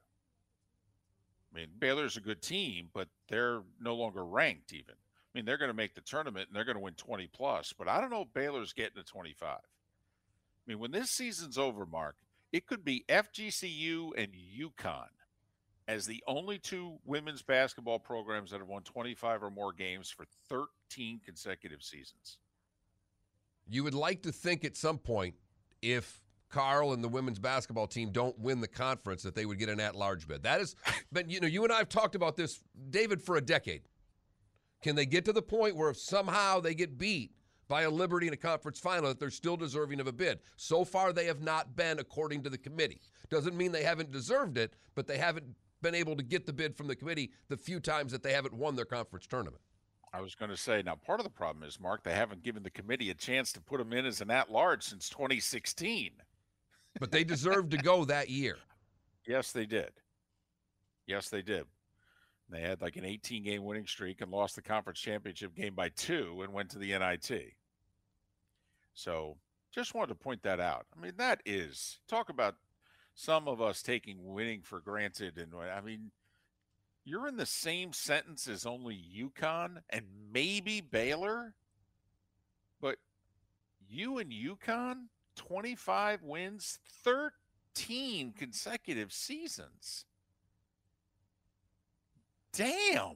I 1.51 1.57
mean, 1.57 1.67
Baylor's 1.77 2.17
a 2.17 2.21
good 2.21 2.41
team, 2.41 2.89
but 2.93 3.07
they're 3.27 3.61
no 3.79 3.95
longer 3.95 4.23
ranked 4.23 4.73
even. 4.73 4.95
I 4.95 5.37
mean, 5.37 5.45
they're 5.45 5.57
going 5.57 5.69
to 5.69 5.75
make 5.75 5.95
the 5.95 6.01
tournament 6.01 6.47
and 6.47 6.55
they're 6.55 6.65
going 6.65 6.77
to 6.77 6.83
win 6.83 6.95
20 6.95 7.27
plus, 7.27 7.73
but 7.77 7.87
I 7.87 8.01
don't 8.01 8.09
know 8.09 8.21
if 8.21 8.33
Baylor's 8.33 8.73
getting 8.73 9.01
to 9.01 9.03
25. 9.03 9.49
I 9.49 9.59
mean, 10.67 10.79
when 10.79 10.91
this 10.91 11.11
season's 11.11 11.57
over, 11.57 11.85
Mark, 11.85 12.15
it 12.51 12.67
could 12.67 12.83
be 12.83 13.05
FGCU 13.09 14.11
and 14.17 14.33
UConn 14.33 15.07
as 15.87 16.05
the 16.05 16.23
only 16.27 16.59
two 16.59 16.99
women's 17.05 17.41
basketball 17.41 17.99
programs 17.99 18.51
that 18.51 18.59
have 18.59 18.67
won 18.67 18.83
25 18.83 19.43
or 19.43 19.49
more 19.49 19.73
games 19.73 20.09
for 20.09 20.25
13 20.49 21.19
consecutive 21.25 21.81
seasons. 21.81 22.37
You 23.67 23.83
would 23.83 23.95
like 23.95 24.21
to 24.23 24.31
think 24.31 24.63
at 24.65 24.77
some 24.77 24.99
point, 24.99 25.35
if 25.81 26.21
Karl 26.49 26.93
and 26.93 27.03
the 27.03 27.07
women's 27.07 27.39
basketball 27.39 27.87
team 27.87 28.11
don't 28.11 28.37
win 28.39 28.61
the 28.61 28.67
conference, 28.67 29.23
that 29.23 29.35
they 29.35 29.45
would 29.45 29.59
get 29.59 29.69
an 29.69 29.79
at-large 29.79 30.27
bid. 30.27 30.43
That 30.43 30.61
is, 30.61 30.75
but 31.11 31.29
you 31.29 31.39
know, 31.39 31.47
you 31.47 31.63
and 31.63 31.71
I 31.71 31.77
have 31.77 31.89
talked 31.89 32.15
about 32.15 32.35
this, 32.35 32.61
David, 32.89 33.21
for 33.21 33.37
a 33.37 33.41
decade. 33.41 33.83
Can 34.81 34.95
they 34.95 35.05
get 35.05 35.25
to 35.25 35.33
the 35.33 35.41
point 35.41 35.75
where 35.75 35.89
if 35.89 35.97
somehow 35.97 36.59
they 36.59 36.73
get 36.73 36.97
beat 36.97 37.31
by 37.67 37.83
a 37.83 37.89
Liberty 37.89 38.27
in 38.27 38.33
a 38.33 38.37
conference 38.37 38.79
final, 38.79 39.09
that 39.09 39.19
they're 39.19 39.29
still 39.29 39.57
deserving 39.57 39.99
of 39.99 40.07
a 40.07 40.13
bid? 40.13 40.39
So 40.55 40.85
far, 40.85 41.13
they 41.13 41.25
have 41.25 41.41
not 41.41 41.75
been, 41.75 41.99
according 41.99 42.43
to 42.43 42.49
the 42.49 42.57
committee. 42.57 43.01
Doesn't 43.29 43.57
mean 43.57 43.71
they 43.71 43.83
haven't 43.83 44.11
deserved 44.11 44.57
it, 44.57 44.75
but 44.95 45.05
they 45.05 45.17
haven't 45.17 45.45
been 45.81 45.95
able 45.95 46.15
to 46.15 46.23
get 46.23 46.45
the 46.45 46.53
bid 46.53 46.75
from 46.75 46.87
the 46.87 46.95
committee 46.95 47.31
the 47.47 47.57
few 47.57 47.79
times 47.79 48.11
that 48.11 48.23
they 48.23 48.33
haven't 48.33 48.53
won 48.53 48.75
their 48.75 48.85
conference 48.85 49.27
tournament. 49.27 49.61
I 50.11 50.21
was 50.21 50.33
going 50.33 50.49
to 50.49 50.57
say 50.57 50.81
now 50.81 50.95
part 50.95 51.19
of 51.19 51.23
the 51.23 51.29
problem 51.29 51.63
is 51.63 51.79
Mark 51.79 52.03
they 52.03 52.13
haven't 52.13 52.43
given 52.43 52.63
the 52.63 52.71
committee 52.71 53.11
a 53.11 53.13
chance 53.13 53.53
to 53.53 53.61
put 53.61 53.77
them 53.77 53.93
in 53.93 54.05
as 54.05 54.21
an 54.21 54.31
at-large 54.31 54.83
since 54.83 55.07
2016. 55.09 56.11
But 56.99 57.11
they 57.11 57.23
deserved 57.23 57.71
to 57.71 57.77
go 57.77 58.05
that 58.05 58.29
year. 58.29 58.57
Yes, 59.25 59.51
they 59.51 59.65
did. 59.65 59.91
Yes, 61.07 61.29
they 61.29 61.41
did. 61.41 61.65
They 62.49 62.61
had 62.61 62.81
like 62.81 62.95
an 62.95 63.05
18 63.05 63.43
game 63.43 63.63
winning 63.63 63.85
streak 63.87 64.21
and 64.21 64.31
lost 64.31 64.55
the 64.55 64.61
conference 64.61 64.99
championship 64.99 65.55
game 65.55 65.75
by 65.75 65.89
two 65.89 66.41
and 66.43 66.51
went 66.51 66.69
to 66.71 66.79
the 66.79 66.97
NIT. 66.97 67.53
So 68.93 69.37
just 69.71 69.93
wanted 69.93 70.09
to 70.09 70.15
point 70.15 70.43
that 70.43 70.59
out. 70.59 70.87
I 70.97 71.01
mean, 71.01 71.13
that 71.17 71.41
is 71.45 71.99
talk 72.07 72.29
about 72.29 72.55
some 73.13 73.47
of 73.47 73.61
us 73.61 73.81
taking 73.81 74.33
winning 74.33 74.61
for 74.63 74.79
granted. 74.79 75.37
And 75.37 75.53
I 75.55 75.81
mean, 75.81 76.11
you're 77.05 77.27
in 77.27 77.37
the 77.37 77.45
same 77.45 77.93
sentence 77.93 78.47
as 78.47 78.65
only 78.65 78.95
UConn 78.95 79.77
and 79.89 80.05
maybe 80.33 80.81
Baylor, 80.81 81.53
but 82.81 82.97
you 83.87 84.17
and 84.17 84.31
UConn, 84.31 85.05
25 85.39 86.23
wins, 86.23 86.79
13 87.05 88.33
consecutive 88.37 89.13
seasons. 89.13 90.03
Damn. 92.51 93.15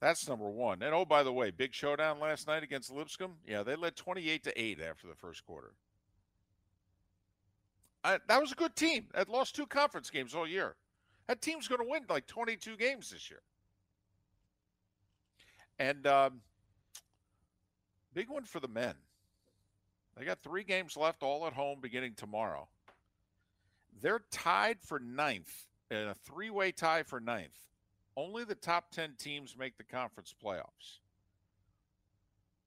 That's 0.00 0.28
number 0.28 0.48
one. 0.48 0.82
And 0.82 0.94
oh, 0.94 1.04
by 1.04 1.24
the 1.24 1.32
way, 1.32 1.50
big 1.50 1.74
showdown 1.74 2.20
last 2.20 2.46
night 2.46 2.62
against 2.62 2.92
Lipscomb. 2.92 3.34
Yeah, 3.44 3.64
they 3.64 3.74
led 3.74 3.96
28 3.96 4.44
to 4.44 4.60
8 4.60 4.80
after 4.88 5.08
the 5.08 5.16
first 5.16 5.44
quarter. 5.44 5.72
I, 8.04 8.18
that 8.28 8.40
was 8.40 8.52
a 8.52 8.56
good 8.56 8.76
team. 8.76 9.06
That 9.14 9.28
lost 9.28 9.56
two 9.56 9.66
conference 9.66 10.10
games 10.10 10.32
all 10.32 10.46
year. 10.46 10.76
That 11.26 11.42
team's 11.42 11.66
going 11.66 11.80
to 11.80 11.88
win 11.88 12.02
like 12.08 12.28
22 12.28 12.76
games 12.76 13.10
this 13.10 13.30
year. 13.30 13.42
And 15.80 16.06
um, 16.06 16.40
big 18.14 18.28
one 18.28 18.44
for 18.44 18.60
the 18.60 18.68
men. 18.68 18.94
They 20.16 20.24
got 20.24 20.42
three 20.42 20.64
games 20.64 20.96
left, 20.96 21.22
all 21.22 21.46
at 21.46 21.52
home, 21.52 21.78
beginning 21.80 22.14
tomorrow. 22.14 22.68
They're 24.00 24.22
tied 24.30 24.78
for 24.80 24.98
ninth 24.98 25.66
in 25.90 26.08
a 26.08 26.14
three 26.14 26.50
way 26.50 26.72
tie 26.72 27.02
for 27.02 27.20
ninth. 27.20 27.58
Only 28.16 28.44
the 28.44 28.54
top 28.54 28.90
10 28.90 29.14
teams 29.18 29.56
make 29.58 29.78
the 29.78 29.84
conference 29.84 30.34
playoffs. 30.42 30.98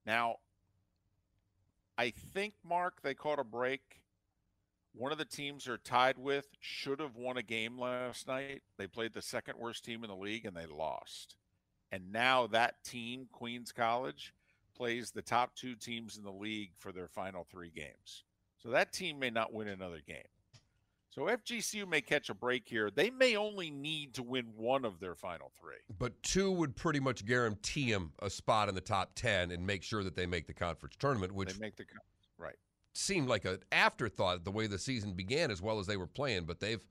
Now, 0.05 0.37
I 1.97 2.11
think, 2.11 2.53
Mark, 2.67 3.01
they 3.01 3.13
caught 3.13 3.39
a 3.39 3.43
break. 3.43 4.01
One 4.93 5.11
of 5.11 5.17
the 5.17 5.25
teams 5.25 5.65
they're 5.65 5.77
tied 5.77 6.17
with 6.17 6.47
should 6.59 6.99
have 6.99 7.15
won 7.15 7.37
a 7.37 7.43
game 7.43 7.77
last 7.77 8.27
night. 8.27 8.63
They 8.77 8.87
played 8.87 9.13
the 9.13 9.21
second 9.21 9.57
worst 9.59 9.83
team 9.83 10.03
in 10.03 10.09
the 10.09 10.15
league 10.15 10.45
and 10.45 10.55
they 10.55 10.65
lost. 10.65 11.35
And 11.91 12.11
now 12.11 12.47
that 12.47 12.83
team, 12.83 13.27
Queens 13.31 13.71
College, 13.71 14.33
plays 14.75 15.11
the 15.11 15.21
top 15.21 15.55
two 15.55 15.75
teams 15.75 16.17
in 16.17 16.23
the 16.23 16.31
league 16.31 16.71
for 16.77 16.91
their 16.91 17.07
final 17.07 17.45
three 17.49 17.71
games. 17.73 18.23
So 18.57 18.69
that 18.69 18.93
team 18.93 19.19
may 19.19 19.29
not 19.29 19.53
win 19.53 19.67
another 19.67 20.01
game. 20.05 20.25
So 21.09 21.23
FGCU 21.23 21.87
may 21.87 22.01
catch 22.01 22.29
a 22.29 22.33
break 22.33 22.67
here. 22.67 22.91
They 22.91 23.09
may 23.09 23.37
only 23.37 23.71
need 23.71 24.13
to 24.15 24.23
win 24.23 24.47
one 24.57 24.83
of 24.83 24.99
their 24.99 25.15
final 25.15 25.49
three. 25.57 25.77
But 25.97 26.21
two 26.23 26.51
would 26.51 26.75
pretty 26.75 26.99
much 26.99 27.25
guarantee 27.25 27.89
them 27.89 28.11
a 28.19 28.29
spot 28.29 28.67
in 28.67 28.75
the 28.75 28.81
top 28.81 29.11
10 29.15 29.51
and 29.51 29.65
make 29.65 29.81
sure 29.81 30.03
that 30.03 30.15
they 30.15 30.25
make 30.25 30.45
the 30.45 30.53
conference 30.53 30.95
tournament, 30.99 31.31
which 31.33 31.53
they 31.53 31.59
make 31.59 31.77
the 31.77 31.85
right. 32.37 32.57
Seemed 32.93 33.29
like 33.29 33.45
an 33.45 33.59
afterthought 33.71 34.43
the 34.43 34.51
way 34.51 34.67
the 34.67 34.77
season 34.77 35.13
began 35.13 35.51
as 35.51 35.61
well 35.61 35.79
as 35.79 35.87
they 35.87 35.95
were 35.95 36.07
playing, 36.07 36.43
but 36.43 36.59
they've 36.59 36.83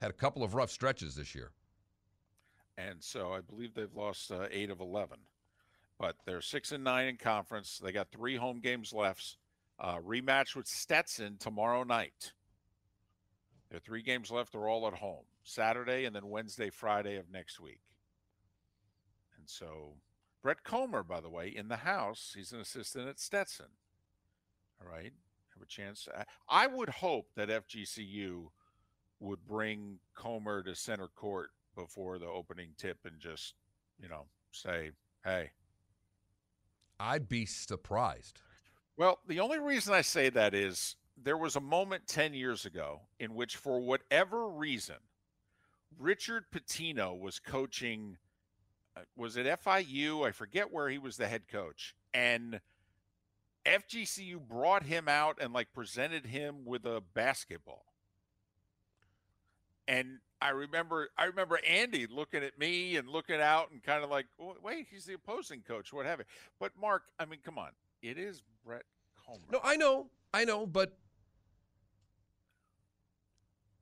had 0.00 0.10
a 0.10 0.14
couple 0.14 0.42
of 0.42 0.54
rough 0.54 0.70
stretches 0.70 1.14
this 1.14 1.32
year. 1.32 1.52
And 2.76 2.96
so 3.00 3.32
I 3.32 3.40
believe 3.40 3.74
they've 3.74 3.94
lost 3.94 4.32
uh, 4.32 4.46
8 4.50 4.70
of 4.70 4.80
11. 4.80 5.18
But 6.00 6.16
they're 6.24 6.40
6 6.40 6.72
and 6.72 6.82
9 6.82 7.06
in 7.06 7.16
conference. 7.18 7.78
They 7.78 7.92
got 7.92 8.10
3 8.10 8.36
home 8.36 8.58
games 8.60 8.92
left. 8.92 9.36
Uh, 9.78 9.98
rematch 9.98 10.56
with 10.56 10.66
Stetson 10.66 11.36
tomorrow 11.38 11.84
night. 11.84 12.32
There 13.70 13.76
are 13.76 13.80
three 13.80 14.02
games 14.02 14.30
left. 14.30 14.52
They're 14.52 14.68
all 14.68 14.86
at 14.88 14.94
home 14.94 15.24
Saturday 15.44 16.04
and 16.04 16.14
then 16.14 16.28
Wednesday, 16.28 16.70
Friday 16.70 17.16
of 17.16 17.30
next 17.30 17.60
week. 17.60 17.80
And 19.38 19.48
so, 19.48 19.94
Brett 20.42 20.64
Comer, 20.64 21.02
by 21.02 21.20
the 21.20 21.30
way, 21.30 21.48
in 21.48 21.68
the 21.68 21.76
house, 21.76 22.32
he's 22.36 22.52
an 22.52 22.60
assistant 22.60 23.08
at 23.08 23.20
Stetson. 23.20 23.68
All 24.82 24.90
right. 24.90 25.12
Have 25.54 25.62
a 25.62 25.66
chance. 25.66 26.04
To, 26.04 26.26
I 26.48 26.66
would 26.66 26.88
hope 26.88 27.28
that 27.36 27.48
FGCU 27.48 28.48
would 29.20 29.46
bring 29.46 29.98
Comer 30.14 30.62
to 30.62 30.74
center 30.74 31.08
court 31.08 31.50
before 31.76 32.18
the 32.18 32.26
opening 32.26 32.70
tip 32.76 32.98
and 33.04 33.18
just, 33.20 33.54
you 34.02 34.08
know, 34.08 34.26
say, 34.50 34.90
hey. 35.24 35.50
I'd 37.00 37.28
be 37.28 37.46
surprised. 37.46 38.42
Well, 38.96 39.20
the 39.26 39.40
only 39.40 39.58
reason 39.58 39.94
I 39.94 40.02
say 40.02 40.28
that 40.28 40.54
is 40.54 40.96
there 41.16 41.38
was 41.38 41.56
a 41.56 41.60
moment 41.60 42.06
10 42.06 42.34
years 42.34 42.66
ago 42.66 43.00
in 43.18 43.34
which, 43.34 43.56
for 43.56 43.80
whatever 43.80 44.48
reason, 44.48 44.96
Richard 45.98 46.44
Pitino 46.52 47.18
was 47.18 47.38
coaching, 47.38 48.18
uh, 48.94 49.00
was 49.16 49.38
it 49.38 49.46
FIU? 49.46 50.26
I 50.26 50.32
forget 50.32 50.70
where 50.72 50.90
he 50.90 50.98
was 50.98 51.16
the 51.16 51.28
head 51.28 51.48
coach. 51.48 51.94
And 52.12 52.60
FGCU 53.64 54.38
brought 54.46 54.84
him 54.84 55.08
out 55.08 55.38
and 55.40 55.52
like 55.52 55.72
presented 55.72 56.26
him 56.26 56.64
with 56.66 56.84
a 56.84 57.02
basketball. 57.14 57.89
And 59.90 60.20
I 60.40 60.50
remember, 60.50 61.08
I 61.18 61.24
remember 61.24 61.58
Andy 61.68 62.06
looking 62.06 62.44
at 62.44 62.56
me 62.56 62.96
and 62.96 63.08
looking 63.08 63.40
out 63.40 63.72
and 63.72 63.82
kind 63.82 64.04
of 64.04 64.08
like, 64.08 64.26
wait, 64.62 64.86
he's 64.88 65.04
the 65.04 65.14
opposing 65.14 65.62
coach, 65.66 65.92
what 65.92 66.06
have 66.06 66.20
you. 66.20 66.24
But 66.60 66.70
Mark, 66.80 67.02
I 67.18 67.24
mean, 67.24 67.40
come 67.44 67.58
on, 67.58 67.70
it 68.00 68.16
is 68.16 68.40
Brett 68.64 68.84
Comer. 69.26 69.40
No, 69.50 69.58
I 69.64 69.74
know, 69.74 70.06
I 70.32 70.44
know, 70.44 70.64
but 70.64 70.96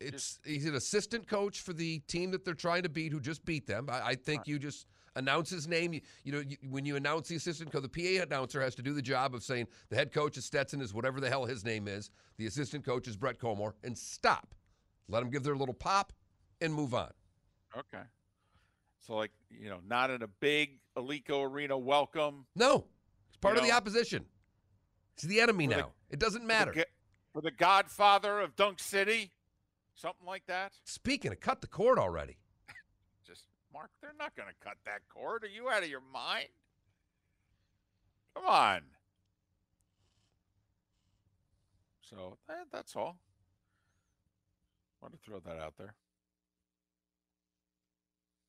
it's 0.01 0.41
he's 0.47 0.65
an 0.65 0.77
assistant 0.77 1.29
coach 1.29 1.61
for 1.61 1.75
the 1.75 1.99
team 2.01 2.31
that 2.31 2.43
they're 2.43 2.55
trying 2.55 2.85
to 2.85 2.89
beat, 2.89 3.13
who 3.13 3.21
just 3.21 3.45
beat 3.45 3.67
them. 3.67 3.89
I, 3.91 4.01
I 4.01 4.15
think 4.15 4.49
you 4.49 4.59
just 4.59 4.87
announce 5.15 5.51
his 5.51 5.69
name. 5.69 5.93
You, 5.93 6.01
you 6.25 6.33
know, 6.33 6.39
you, 6.39 6.57
when 6.71 6.87
you 6.87 6.97
announce 6.97 7.29
the 7.29 7.37
assistant 7.37 7.71
coach, 7.71 7.83
the 7.83 7.89
PA 7.91 8.23
announcer 8.23 8.63
has 8.63 8.75
to 8.77 8.83
do 8.83 8.95
the 8.95 9.03
job 9.03 9.35
of 9.35 9.43
saying 9.43 9.67
the 9.91 9.97
head 9.97 10.11
coach 10.11 10.39
is 10.39 10.47
Stetson, 10.47 10.81
is 10.81 10.95
whatever 10.95 11.21
the 11.21 11.29
hell 11.29 11.45
his 11.45 11.67
name 11.67 11.87
is. 11.87 12.11
The 12.39 12.47
assistant 12.47 12.83
coach 12.83 13.07
is 13.07 13.17
Brett 13.17 13.39
Comer, 13.39 13.75
and 13.85 13.99
stop. 13.99 14.55
Let 15.09 15.21
them 15.21 15.31
give 15.31 15.43
their 15.43 15.57
little 15.57 15.75
pop 15.75 16.13
and 16.61 16.73
move 16.73 16.95
on. 16.95 17.11
Okay. 17.77 18.03
So, 19.01 19.17
like, 19.17 19.33
you 19.51 19.71
know, 19.71 19.79
not 19.87 20.11
in 20.11 20.23
a 20.23 20.27
big 20.27 20.81
Alico 20.97 21.43
Arena 21.51 21.79
welcome. 21.79 22.47
No, 22.55 22.85
it's 23.29 23.39
part 23.39 23.55
you 23.55 23.61
of 23.61 23.65
know, 23.65 23.71
the 23.71 23.77
opposition. 23.77 24.27
It's 25.15 25.25
the 25.25 25.41
enemy 25.41 25.67
now. 25.67 25.93
The, 26.09 26.15
it 26.15 26.19
doesn't 26.19 26.47
matter. 26.47 26.73
For 26.73 26.79
the, 26.79 26.87
for 27.33 27.41
the 27.41 27.51
godfather 27.51 28.41
of 28.41 28.55
Dunk 28.55 28.81
City. 28.81 29.33
Something 29.95 30.27
like 30.27 30.45
that. 30.47 30.73
Speaking 30.85 31.33
of 31.33 31.41
cut 31.41 31.61
the 31.61 31.67
cord 31.67 31.99
already. 31.99 32.37
Just 33.27 33.45
Mark, 33.73 33.91
they're 34.01 34.13
not 34.19 34.37
going 34.37 34.49
to 34.49 34.55
cut 34.65 34.77
that 34.85 35.01
cord. 35.09 35.43
Are 35.43 35.49
you 35.49 35.69
out 35.69 35.83
of 35.83 35.89
your 35.89 36.03
mind? 36.13 36.49
Come 38.35 38.47
on. 38.47 38.81
So 42.03 42.39
eh, 42.49 42.53
that's 42.71 42.95
all. 42.95 43.19
Want 45.01 45.15
to 45.15 45.21
throw 45.25 45.39
that 45.41 45.59
out 45.59 45.75
there. 45.79 45.95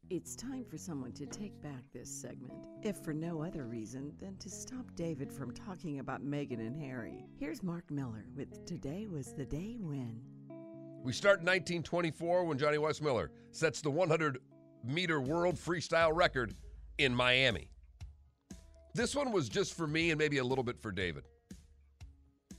It's 0.09 0.35
time 0.35 0.65
for 0.65 0.77
someone 0.77 1.11
to 1.13 1.27
take 1.27 1.61
back 1.61 1.83
this 1.93 2.09
segment, 2.09 2.53
if 2.81 2.97
for 2.97 3.13
no 3.13 3.43
other 3.43 3.67
reason 3.67 4.13
than 4.19 4.35
to 4.37 4.49
stop 4.49 4.95
David 4.95 5.31
from 5.31 5.53
talking 5.53 5.99
about 5.99 6.25
Meghan 6.25 6.59
and 6.59 6.75
Harry. 6.75 7.27
Here's 7.37 7.61
Mark 7.61 7.91
Miller 7.91 8.25
with 8.35 8.65
Today 8.65 9.05
Was 9.05 9.33
the 9.33 9.45
Day 9.45 9.77
When. 9.79 10.19
We 11.03 11.13
start 11.13 11.41
in 11.41 11.45
1924 11.45 12.43
when 12.45 12.57
Johnny 12.57 12.77
Weissmuller 12.77 13.29
sets 13.51 13.81
the 13.81 13.91
100 13.91 14.39
meter 14.83 15.21
world 15.21 15.55
freestyle 15.55 16.15
record 16.15 16.55
in 16.97 17.13
Miami. 17.13 17.69
This 18.95 19.15
one 19.15 19.31
was 19.31 19.47
just 19.47 19.77
for 19.77 19.85
me 19.85 20.09
and 20.09 20.17
maybe 20.17 20.39
a 20.39 20.43
little 20.43 20.63
bit 20.63 20.81
for 20.81 20.91
David. 20.91 21.25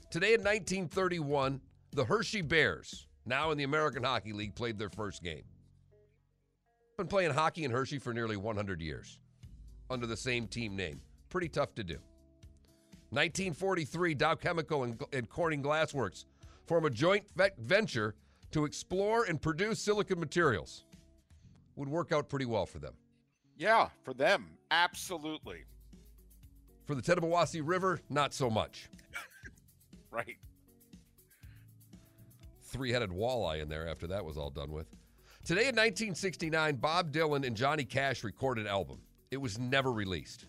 Today 0.09 0.33
in 0.35 0.41
1931, 0.41 1.59
the 1.91 2.05
Hershey 2.05 2.41
Bears, 2.41 3.07
now 3.31 3.51
in 3.51 3.57
the 3.57 3.63
American 3.63 4.03
Hockey 4.03 4.33
League, 4.33 4.53
played 4.53 4.77
their 4.77 4.89
first 4.89 5.23
game. 5.23 5.43
Been 6.97 7.07
playing 7.07 7.31
hockey 7.31 7.63
in 7.63 7.71
Hershey 7.71 7.97
for 7.97 8.13
nearly 8.13 8.35
100 8.35 8.81
years 8.81 9.19
under 9.89 10.05
the 10.05 10.17
same 10.17 10.47
team 10.47 10.75
name. 10.75 11.01
Pretty 11.29 11.47
tough 11.47 11.73
to 11.75 11.83
do. 11.83 11.97
1943, 13.11 14.13
Dow 14.15 14.35
Chemical 14.35 14.83
and, 14.83 15.01
and 15.13 15.29
Corning 15.29 15.63
Glassworks 15.63 16.25
form 16.67 16.85
a 16.85 16.89
joint 16.89 17.23
ve- 17.35 17.49
venture 17.57 18.15
to 18.51 18.65
explore 18.65 19.23
and 19.23 19.41
produce 19.41 19.79
silicon 19.79 20.19
materials. 20.19 20.83
Would 21.77 21.89
work 21.89 22.11
out 22.11 22.27
pretty 22.27 22.45
well 22.45 22.65
for 22.65 22.79
them. 22.79 22.93
Yeah, 23.57 23.87
for 24.03 24.13
them, 24.13 24.51
absolutely. 24.71 25.63
For 26.85 26.95
the 26.95 27.01
Tittabawassee 27.01 27.61
River, 27.63 28.01
not 28.09 28.33
so 28.33 28.49
much. 28.49 28.89
Right. 30.13 30.35
Three 32.71 32.93
headed 32.93 33.09
walleye 33.09 33.61
in 33.61 33.67
there 33.67 33.85
after 33.85 34.07
that 34.07 34.23
was 34.23 34.37
all 34.37 34.49
done 34.49 34.71
with. 34.71 34.87
Today 35.43 35.63
in 35.63 35.75
1969, 35.75 36.77
Bob 36.77 37.11
Dylan 37.11 37.45
and 37.45 37.57
Johnny 37.57 37.83
Cash 37.83 38.23
recorded 38.23 38.65
an 38.65 38.71
album. 38.71 39.01
It 39.29 39.41
was 39.41 39.59
never 39.59 39.91
released. 39.91 40.45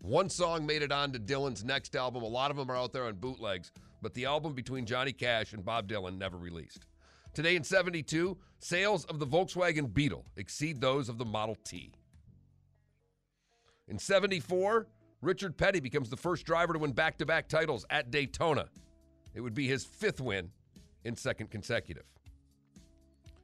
One 0.00 0.28
song 0.28 0.66
made 0.66 0.82
it 0.82 0.90
onto 0.90 1.20
Dylan's 1.20 1.62
next 1.62 1.94
album. 1.94 2.24
A 2.24 2.26
lot 2.26 2.50
of 2.50 2.56
them 2.56 2.72
are 2.72 2.76
out 2.76 2.92
there 2.92 3.04
on 3.04 3.14
bootlegs, 3.14 3.70
but 4.02 4.14
the 4.14 4.24
album 4.24 4.52
between 4.52 4.84
Johnny 4.84 5.12
Cash 5.12 5.52
and 5.52 5.64
Bob 5.64 5.88
Dylan 5.88 6.18
never 6.18 6.36
released. 6.36 6.86
Today 7.34 7.54
in 7.54 7.62
72, 7.62 8.36
sales 8.58 9.04
of 9.04 9.20
the 9.20 9.26
Volkswagen 9.26 9.94
Beetle 9.94 10.26
exceed 10.36 10.80
those 10.80 11.08
of 11.08 11.18
the 11.18 11.24
Model 11.24 11.56
T. 11.62 11.92
In 13.86 14.00
74, 14.00 14.88
Richard 15.22 15.56
Petty 15.56 15.78
becomes 15.78 16.10
the 16.10 16.16
first 16.16 16.46
driver 16.46 16.72
to 16.72 16.80
win 16.80 16.92
back 16.92 17.16
to 17.18 17.26
back 17.26 17.48
titles 17.48 17.86
at 17.90 18.10
Daytona. 18.10 18.66
It 19.34 19.40
would 19.40 19.54
be 19.54 19.68
his 19.68 19.84
fifth 19.84 20.20
win 20.20 20.50
in 21.04 21.16
second 21.16 21.50
consecutive. 21.50 22.04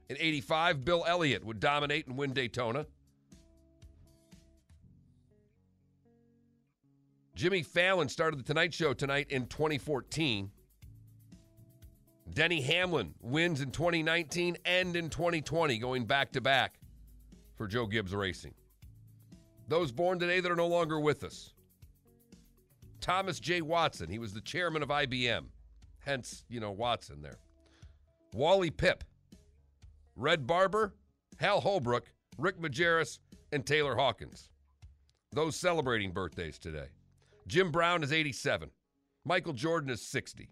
In 0.08 0.16
85, 0.18 0.84
Bill 0.84 1.04
Elliott 1.06 1.44
would 1.44 1.60
dominate 1.60 2.06
and 2.06 2.16
win 2.16 2.32
Daytona. 2.32 2.86
Jimmy 7.36 7.62
Fallon 7.62 8.08
started 8.08 8.38
The 8.38 8.44
Tonight 8.44 8.74
Show 8.74 8.92
tonight 8.92 9.28
in 9.30 9.46
2014. 9.46 10.50
Denny 12.34 12.60
Hamlin 12.60 13.14
wins 13.22 13.60
in 13.60 13.70
2019 13.70 14.58
and 14.64 14.94
in 14.94 15.08
2020, 15.10 15.78
going 15.78 16.04
back 16.04 16.32
to 16.32 16.40
back 16.40 16.80
for 17.56 17.66
Joe 17.66 17.86
Gibbs 17.86 18.14
Racing. 18.14 18.54
Those 19.68 19.92
born 19.92 20.18
today 20.18 20.40
that 20.40 20.50
are 20.50 20.56
no 20.56 20.66
longer 20.66 21.00
with 21.00 21.24
us. 21.24 21.54
Thomas 23.00 23.40
J. 23.40 23.62
Watson, 23.62 24.10
he 24.10 24.18
was 24.18 24.34
the 24.34 24.40
chairman 24.40 24.82
of 24.82 24.88
IBM, 24.88 25.44
hence, 26.00 26.44
you 26.48 26.60
know, 26.60 26.72
Watson 26.72 27.22
there. 27.22 27.38
Wally 28.32 28.70
Pipp, 28.70 29.02
Red 30.16 30.46
Barber, 30.46 30.94
Hal 31.38 31.60
Holbrook, 31.60 32.12
Rick 32.38 32.60
Majerus, 32.60 33.18
and 33.52 33.66
Taylor 33.66 33.96
Hawkins. 33.96 34.50
Those 35.32 35.56
celebrating 35.56 36.12
birthdays 36.12 36.58
today. 36.58 36.88
Jim 37.46 37.70
Brown 37.70 38.02
is 38.02 38.12
87. 38.12 38.70
Michael 39.24 39.52
Jordan 39.52 39.90
is 39.90 40.02
60. 40.02 40.48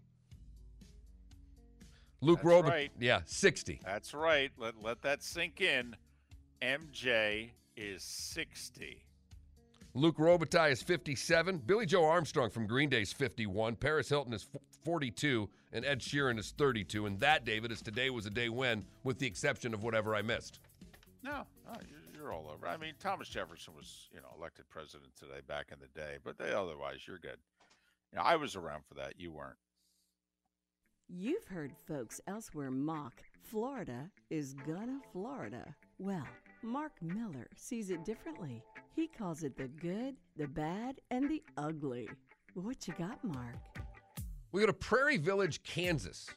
Luke 2.21 2.39
That's 2.39 2.45
Robert, 2.45 2.69
right. 2.69 2.91
yeah, 2.99 3.21
60. 3.25 3.79
That's 3.83 4.13
right. 4.13 4.51
Let 4.57 4.81
let 4.81 5.01
that 5.03 5.23
sink 5.23 5.61
in. 5.61 5.95
MJ 6.61 7.51
is 7.77 8.03
60. 8.03 9.03
Luc 9.93 10.17
Robitaille 10.17 10.71
is 10.71 10.83
57. 10.83 11.57
Billie 11.65 11.85
Joe 11.85 12.05
Armstrong 12.05 12.49
from 12.49 12.67
Green 12.67 12.89
Day 12.89 13.01
is 13.01 13.11
51. 13.11 13.75
Paris 13.75 14.09
Hilton 14.09 14.33
is 14.33 14.47
42. 14.83 15.49
And 15.73 15.85
Ed 15.85 15.99
Sheeran 15.99 16.37
is 16.37 16.53
32. 16.57 17.05
And 17.05 17.19
that, 17.19 17.45
David, 17.45 17.71
is 17.71 17.81
today 17.81 18.09
was 18.09 18.25
a 18.25 18.29
day 18.29 18.49
when, 18.49 18.85
with 19.03 19.19
the 19.19 19.27
exception 19.27 19.73
of 19.73 19.83
whatever 19.83 20.15
I 20.15 20.21
missed. 20.21 20.59
No, 21.23 21.43
no 21.65 21.73
you're, 21.89 22.21
you're 22.21 22.33
all 22.33 22.49
over. 22.53 22.67
I 22.67 22.77
mean, 22.77 22.93
Thomas 22.99 23.29
Jefferson 23.29 23.73
was, 23.75 24.09
you 24.13 24.21
know, 24.21 24.29
elected 24.37 24.69
president 24.69 25.15
today 25.15 25.41
back 25.47 25.67
in 25.71 25.79
the 25.79 25.99
day, 25.99 26.17
but 26.23 26.37
they, 26.37 26.53
otherwise, 26.53 27.07
you're 27.07 27.19
good. 27.19 27.37
You 28.11 28.19
know, 28.19 28.23
I 28.23 28.35
was 28.35 28.55
around 28.55 28.83
for 28.87 28.95
that. 28.95 29.13
You 29.17 29.31
weren't. 29.31 29.57
You've 31.07 31.45
heard 31.45 31.71
folks 31.87 32.21
elsewhere 32.27 32.69
mock 32.69 33.23
Florida 33.41 34.11
is 34.29 34.53
gonna 34.53 34.99
Florida. 35.11 35.75
Well, 35.97 36.27
Mark 36.61 36.91
Miller 37.01 37.47
sees 37.55 37.89
it 37.89 38.03
differently. 38.03 38.61
He 38.95 39.07
calls 39.07 39.43
it 39.43 39.55
the 39.57 39.67
good, 39.67 40.15
the 40.35 40.47
bad, 40.47 40.99
and 41.09 41.29
the 41.29 41.41
ugly. 41.57 42.09
What 42.53 42.87
you 42.87 42.93
got, 42.97 43.23
Mark? 43.23 43.55
We 44.51 44.61
go 44.61 44.67
to 44.67 44.73
Prairie 44.73 45.17
Village, 45.17 45.63
Kansas, 45.63 46.27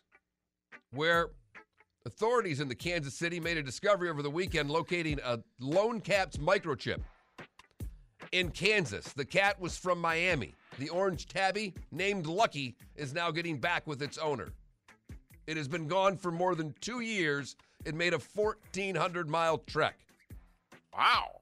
where 0.92 1.30
authorities 2.06 2.60
in 2.60 2.68
the 2.68 2.74
Kansas 2.74 3.14
City 3.14 3.40
made 3.40 3.56
a 3.56 3.62
discovery 3.62 4.10
over 4.10 4.22
the 4.22 4.30
weekend 4.30 4.70
locating 4.70 5.18
a 5.24 5.40
lone 5.58 6.00
cat's 6.00 6.36
microchip 6.36 7.00
in 8.30 8.50
Kansas. 8.50 9.12
The 9.12 9.24
cat 9.24 9.60
was 9.60 9.76
from 9.76 10.00
Miami. 10.00 10.54
The 10.78 10.88
orange 10.88 11.26
tabby, 11.26 11.74
named 11.90 12.26
Lucky, 12.26 12.76
is 12.96 13.12
now 13.12 13.30
getting 13.30 13.58
back 13.58 13.86
with 13.86 14.02
its 14.02 14.18
owner. 14.18 14.52
It 15.46 15.56
has 15.56 15.68
been 15.68 15.88
gone 15.88 16.16
for 16.16 16.30
more 16.30 16.54
than 16.54 16.74
two 16.80 17.00
years. 17.00 17.56
It 17.84 17.94
made 17.94 18.14
a 18.14 18.18
1,400 18.18 19.28
mile 19.28 19.58
trek. 19.58 19.98
Wow. 20.92 21.40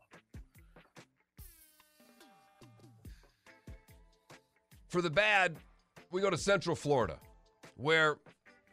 For 4.89 5.03
the 5.03 5.11
bad, 5.11 5.57
we 6.11 6.21
go 6.21 6.31
to 6.31 6.37
Central 6.37 6.75
Florida, 6.75 7.19
where 7.77 8.19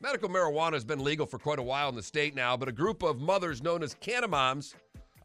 medical 0.01 0.29
marijuana 0.29 0.73
has 0.73 0.83
been 0.83 1.03
legal 1.03 1.25
for 1.25 1.37
quite 1.37 1.59
a 1.59 1.63
while 1.63 1.89
in 1.89 1.95
the 1.95 2.03
state 2.03 2.35
now, 2.35 2.57
but 2.57 2.67
a 2.67 2.71
group 2.71 3.03
of 3.03 3.19
mothers 3.19 3.61
known 3.61 3.83
as 3.83 3.95
Canamoms 3.95 4.73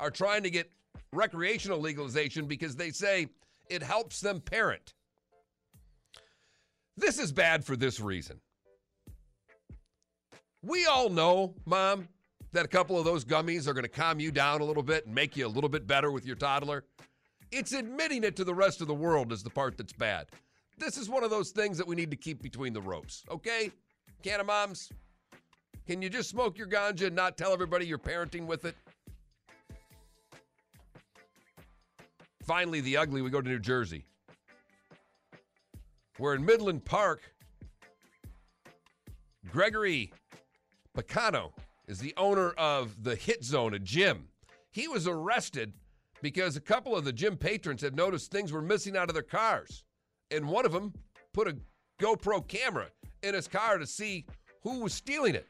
are 0.00 0.10
trying 0.10 0.42
to 0.42 0.50
get 0.50 0.70
recreational 1.12 1.78
legalization 1.78 2.46
because 2.46 2.76
they 2.76 2.90
say 2.90 3.28
it 3.68 3.82
helps 3.82 4.20
them 4.20 4.40
parent. 4.40 4.94
This 6.96 7.18
is 7.18 7.32
bad 7.32 7.64
for 7.64 7.76
this 7.76 8.00
reason. 8.00 8.40
We 10.62 10.86
all 10.86 11.08
know, 11.08 11.54
Mom, 11.64 12.08
that 12.52 12.64
a 12.64 12.68
couple 12.68 12.98
of 12.98 13.04
those 13.04 13.24
gummies 13.24 13.66
are 13.66 13.72
going 13.72 13.84
to 13.84 13.88
calm 13.88 14.20
you 14.20 14.30
down 14.30 14.60
a 14.60 14.64
little 14.64 14.82
bit 14.82 15.06
and 15.06 15.14
make 15.14 15.36
you 15.36 15.46
a 15.46 15.48
little 15.48 15.70
bit 15.70 15.86
better 15.86 16.10
with 16.10 16.26
your 16.26 16.36
toddler. 16.36 16.84
It's 17.50 17.72
admitting 17.72 18.24
it 18.24 18.36
to 18.36 18.44
the 18.44 18.54
rest 18.54 18.80
of 18.80 18.86
the 18.86 18.94
world 18.94 19.32
is 19.32 19.42
the 19.42 19.50
part 19.50 19.76
that's 19.76 19.92
bad. 19.92 20.26
This 20.78 20.96
is 20.96 21.08
one 21.08 21.24
of 21.24 21.30
those 21.30 21.50
things 21.50 21.78
that 21.78 21.86
we 21.86 21.96
need 21.96 22.10
to 22.10 22.16
keep 22.16 22.42
between 22.42 22.72
the 22.72 22.80
ropes, 22.80 23.24
okay? 23.30 23.70
Canna 24.22 24.44
moms, 24.44 24.90
can 25.86 26.00
you 26.00 26.08
just 26.08 26.30
smoke 26.30 26.56
your 26.58 26.66
ganja 26.66 27.06
and 27.06 27.16
not 27.16 27.36
tell 27.36 27.52
everybody 27.52 27.86
you're 27.86 27.98
parenting 27.98 28.46
with 28.46 28.64
it? 28.64 28.76
Finally, 32.44 32.80
the 32.80 32.96
ugly, 32.96 33.22
we 33.22 33.30
go 33.30 33.40
to 33.40 33.48
New 33.48 33.58
Jersey. 33.58 34.04
We're 36.18 36.34
in 36.34 36.44
Midland 36.44 36.84
Park, 36.84 37.22
Gregory 39.50 40.12
Picano 40.96 41.52
is 41.92 41.98
the 41.98 42.14
owner 42.16 42.52
of 42.52 43.04
the 43.04 43.14
Hit 43.14 43.44
Zone, 43.44 43.74
a 43.74 43.78
gym. 43.78 44.28
He 44.70 44.88
was 44.88 45.06
arrested 45.06 45.74
because 46.22 46.56
a 46.56 46.60
couple 46.60 46.96
of 46.96 47.04
the 47.04 47.12
gym 47.12 47.36
patrons 47.36 47.82
had 47.82 47.94
noticed 47.94 48.30
things 48.30 48.50
were 48.50 48.62
missing 48.62 48.96
out 48.96 49.10
of 49.10 49.14
their 49.14 49.22
cars. 49.22 49.84
And 50.30 50.48
one 50.48 50.64
of 50.64 50.72
them 50.72 50.94
put 51.34 51.48
a 51.48 51.56
GoPro 52.00 52.48
camera 52.48 52.86
in 53.22 53.34
his 53.34 53.46
car 53.46 53.76
to 53.76 53.86
see 53.86 54.24
who 54.62 54.80
was 54.80 54.94
stealing 54.94 55.34
it. 55.34 55.46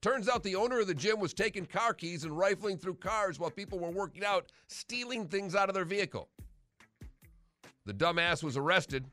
Turns 0.00 0.28
out 0.28 0.44
the 0.44 0.54
owner 0.54 0.78
of 0.78 0.86
the 0.86 0.94
gym 0.94 1.18
was 1.18 1.34
taking 1.34 1.66
car 1.66 1.92
keys 1.92 2.22
and 2.22 2.38
rifling 2.38 2.78
through 2.78 2.94
cars 2.94 3.40
while 3.40 3.50
people 3.50 3.80
were 3.80 3.90
working 3.90 4.24
out, 4.24 4.52
stealing 4.68 5.26
things 5.26 5.56
out 5.56 5.68
of 5.68 5.74
their 5.74 5.84
vehicle. 5.84 6.28
The 7.84 7.94
dumbass 7.94 8.44
was 8.44 8.56
arrested. 8.56 9.06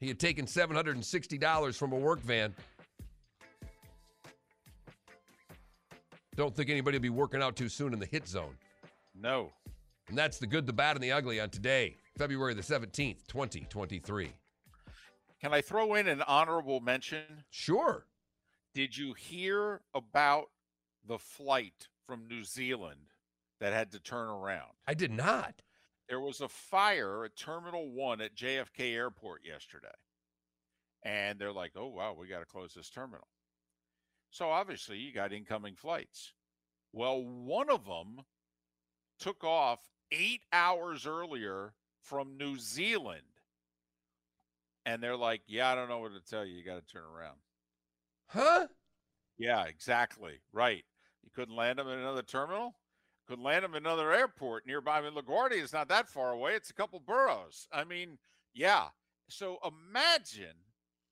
He 0.00 0.08
had 0.08 0.18
taken 0.18 0.46
$760 0.46 1.76
from 1.76 1.92
a 1.92 1.96
work 1.96 2.20
van. 2.20 2.54
Don't 6.36 6.54
think 6.54 6.68
anybody 6.70 6.98
will 6.98 7.02
be 7.02 7.10
working 7.10 7.42
out 7.42 7.56
too 7.56 7.68
soon 7.68 7.92
in 7.92 7.98
the 7.98 8.06
hit 8.06 8.26
zone. 8.26 8.56
No. 9.14 9.52
And 10.08 10.18
that's 10.18 10.38
the 10.38 10.46
good, 10.46 10.66
the 10.66 10.72
bad, 10.72 10.96
and 10.96 11.02
the 11.02 11.12
ugly 11.12 11.40
on 11.40 11.50
today, 11.50 11.96
February 12.18 12.54
the 12.54 12.62
17th, 12.62 13.26
2023. 13.28 14.30
Can 15.40 15.54
I 15.54 15.60
throw 15.60 15.94
in 15.94 16.08
an 16.08 16.22
honorable 16.22 16.80
mention? 16.80 17.44
Sure. 17.50 18.06
Did 18.74 18.96
you 18.96 19.14
hear 19.14 19.82
about 19.94 20.46
the 21.06 21.18
flight 21.18 21.88
from 22.06 22.26
New 22.26 22.44
Zealand 22.44 23.12
that 23.60 23.72
had 23.72 23.92
to 23.92 24.00
turn 24.00 24.28
around? 24.28 24.72
I 24.86 24.94
did 24.94 25.12
not. 25.12 25.62
There 26.08 26.20
was 26.20 26.40
a 26.40 26.48
fire 26.48 27.24
at 27.24 27.36
Terminal 27.36 27.90
1 27.90 28.20
at 28.20 28.34
JFK 28.34 28.94
Airport 28.94 29.42
yesterday. 29.44 29.88
And 31.02 31.38
they're 31.38 31.52
like, 31.52 31.72
oh, 31.76 31.88
wow, 31.88 32.16
we 32.18 32.26
got 32.26 32.40
to 32.40 32.46
close 32.46 32.74
this 32.74 32.90
terminal. 32.90 33.28
So 34.34 34.50
obviously, 34.50 34.98
you 34.98 35.12
got 35.12 35.32
incoming 35.32 35.76
flights. 35.76 36.32
Well, 36.92 37.22
one 37.22 37.70
of 37.70 37.84
them 37.84 38.24
took 39.20 39.44
off 39.44 39.78
eight 40.10 40.40
hours 40.52 41.06
earlier 41.06 41.74
from 42.02 42.36
New 42.36 42.58
Zealand. 42.58 43.22
And 44.84 45.00
they're 45.00 45.16
like, 45.16 45.42
yeah, 45.46 45.70
I 45.70 45.76
don't 45.76 45.88
know 45.88 46.00
what 46.00 46.14
to 46.14 46.30
tell 46.30 46.44
you. 46.44 46.56
You 46.56 46.64
got 46.64 46.84
to 46.84 46.92
turn 46.92 47.04
around. 47.04 47.36
Huh? 48.26 48.66
Yeah, 49.38 49.66
exactly. 49.66 50.40
Right. 50.52 50.82
You 51.22 51.30
couldn't 51.32 51.54
land 51.54 51.78
them 51.78 51.86
in 51.86 52.00
another 52.00 52.22
terminal. 52.22 52.74
Couldn't 53.28 53.44
land 53.44 53.64
them 53.64 53.76
in 53.76 53.86
another 53.86 54.12
airport 54.12 54.66
nearby. 54.66 54.98
I 54.98 55.02
mean, 55.02 55.12
LaGuardia 55.12 55.62
is 55.62 55.72
not 55.72 55.86
that 55.90 56.08
far 56.08 56.32
away. 56.32 56.54
It's 56.54 56.70
a 56.70 56.74
couple 56.74 56.98
boroughs. 56.98 57.68
I 57.72 57.84
mean, 57.84 58.18
yeah, 58.52 58.86
So 59.28 59.58
imagine 59.64 60.56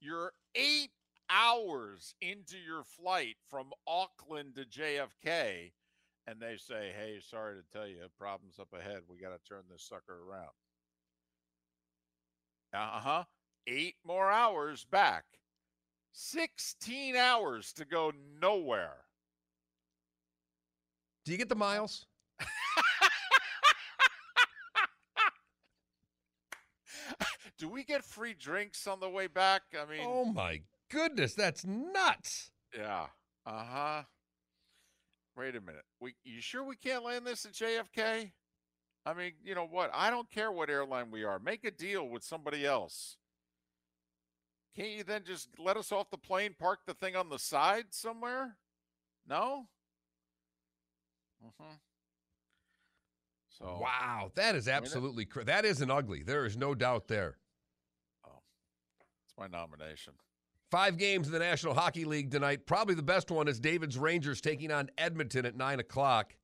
you're 0.00 0.32
eight 0.56 0.90
hours 1.30 2.14
into 2.20 2.56
your 2.58 2.84
flight 2.84 3.36
from 3.48 3.72
Auckland 3.86 4.56
to 4.56 4.64
JFK, 4.64 5.72
and 6.26 6.40
they 6.40 6.56
say, 6.56 6.92
"Hey, 6.96 7.20
sorry 7.20 7.56
to 7.56 7.62
tell 7.72 7.86
you, 7.86 8.08
problems 8.18 8.58
up 8.58 8.72
ahead. 8.72 9.02
We 9.08 9.18
got 9.18 9.30
to 9.30 9.48
turn 9.48 9.64
this 9.70 9.82
sucker 9.82 10.22
around." 10.28 10.52
Uh 12.72 13.00
huh. 13.00 13.24
Eight 13.66 13.96
more 14.04 14.30
hours 14.30 14.84
back. 14.84 15.24
16 16.12 17.16
hours 17.16 17.72
to 17.74 17.84
go 17.84 18.12
nowhere. 18.40 19.04
Do 21.24 21.32
you 21.32 21.38
get 21.38 21.48
the 21.48 21.54
miles? 21.54 22.06
Do 27.58 27.68
we 27.68 27.84
get 27.84 28.04
free 28.04 28.34
drinks 28.34 28.86
on 28.88 28.98
the 29.00 29.08
way 29.08 29.28
back? 29.28 29.62
I 29.80 29.84
mean, 29.90 30.04
Oh 30.04 30.24
my 30.24 30.60
goodness, 30.93 31.34
that's 31.34 31.64
nuts. 31.64 32.51
yeah. 32.76 33.07
Uh 33.45 33.64
huh. 33.64 34.03
Wait 35.36 35.57
a 35.57 35.61
minute. 35.61 35.84
We 36.01 36.14
you 36.24 36.40
sure 36.40 36.62
we 36.62 36.76
can't 36.76 37.05
land 37.05 37.26
this 37.26 37.45
at 37.45 37.53
JFK? 37.53 38.30
I 39.05 39.14
mean, 39.14 39.32
you 39.43 39.55
know 39.55 39.66
what? 39.66 39.90
I 39.93 40.11
don't 40.11 40.30
care 40.30 40.53
what 40.53 40.70
airline 40.70 41.11
we 41.11 41.24
are. 41.24 41.38
Make 41.38 41.64
a 41.64 41.70
deal 41.70 42.09
with 42.09 42.22
somebody 42.22 42.64
else. 42.64 43.16
Can't 44.76 44.90
you 44.90 45.03
then 45.05 45.22
just 45.26 45.49
let 45.59 45.76
us 45.76 45.90
off 45.90 46.11
the 46.11 46.18
plane, 46.18 46.55
park 46.59 46.80
the 46.86 46.95
thing 46.95 47.16
on 47.16 47.28
the 47.28 47.38
side 47.38 47.86
somewhere? 47.90 48.57
No? 49.28 49.66
Mm-hmm. 51.45 51.74
So 53.51 53.80
Wow, 53.82 54.30
that 54.34 54.55
is 54.55 54.68
absolutely 54.68 55.24
cra- 55.24 55.45
that 55.45 55.64
isn't 55.64 55.90
ugly. 55.90 56.22
There 56.22 56.47
is 56.47 56.57
no 56.57 56.74
doubt 56.74 57.09
there. 57.09 57.36
Oh. 58.26 58.40
it's 59.26 59.34
my 59.38 59.47
nomination. 59.47 60.14
Five 60.72 60.96
games 60.96 61.26
in 61.26 61.34
the 61.34 61.38
National 61.38 61.74
Hockey 61.74 62.06
League 62.06 62.30
tonight. 62.30 62.64
Probably 62.64 62.94
the 62.94 63.02
best 63.02 63.30
one 63.30 63.46
is 63.46 63.60
David's 63.60 63.98
Rangers 63.98 64.40
taking 64.40 64.72
on 64.72 64.88
Edmonton 64.96 65.44
at 65.44 65.54
nine 65.54 65.80
o'clock. 65.80 66.34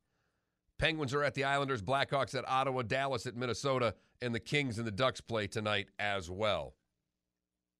Penguins 0.76 1.14
are 1.14 1.24
at 1.24 1.32
the 1.32 1.44
Islanders, 1.44 1.80
Blackhawks 1.80 2.34
at 2.34 2.46
Ottawa, 2.46 2.82
Dallas 2.82 3.24
at 3.24 3.36
Minnesota, 3.36 3.94
and 4.20 4.34
the 4.34 4.38
Kings 4.38 4.76
and 4.76 4.86
the 4.86 4.92
Ducks 4.92 5.22
play 5.22 5.46
tonight 5.46 5.88
as 5.98 6.30
well. 6.30 6.74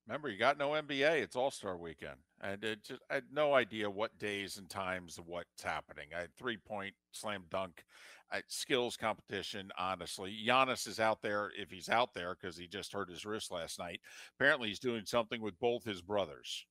Remember, 0.08 0.30
you 0.30 0.38
got 0.38 0.56
no 0.56 0.70
NBA. 0.70 1.20
It's 1.20 1.36
All 1.36 1.50
Star 1.50 1.76
Weekend, 1.76 2.16
and 2.40 2.64
it 2.64 2.82
just 2.82 3.02
I 3.10 3.16
had 3.16 3.24
no 3.30 3.52
idea 3.52 3.90
what 3.90 4.18
days 4.18 4.56
and 4.56 4.68
times 4.68 5.20
what's 5.24 5.62
happening. 5.62 6.06
I 6.16 6.20
had 6.20 6.34
three 6.38 6.56
point 6.56 6.94
slam 7.12 7.44
dunk, 7.50 7.84
I, 8.32 8.40
skills 8.48 8.96
competition. 8.96 9.70
Honestly, 9.78 10.34
Giannis 10.46 10.88
is 10.88 10.98
out 10.98 11.20
there 11.20 11.50
if 11.54 11.70
he's 11.70 11.90
out 11.90 12.14
there 12.14 12.34
because 12.34 12.56
he 12.56 12.66
just 12.66 12.94
hurt 12.94 13.10
his 13.10 13.26
wrist 13.26 13.52
last 13.52 13.78
night. 13.78 14.00
Apparently, 14.38 14.68
he's 14.68 14.78
doing 14.78 15.04
something 15.04 15.42
with 15.42 15.60
both 15.60 15.84
his 15.84 16.00
brothers. 16.00 16.64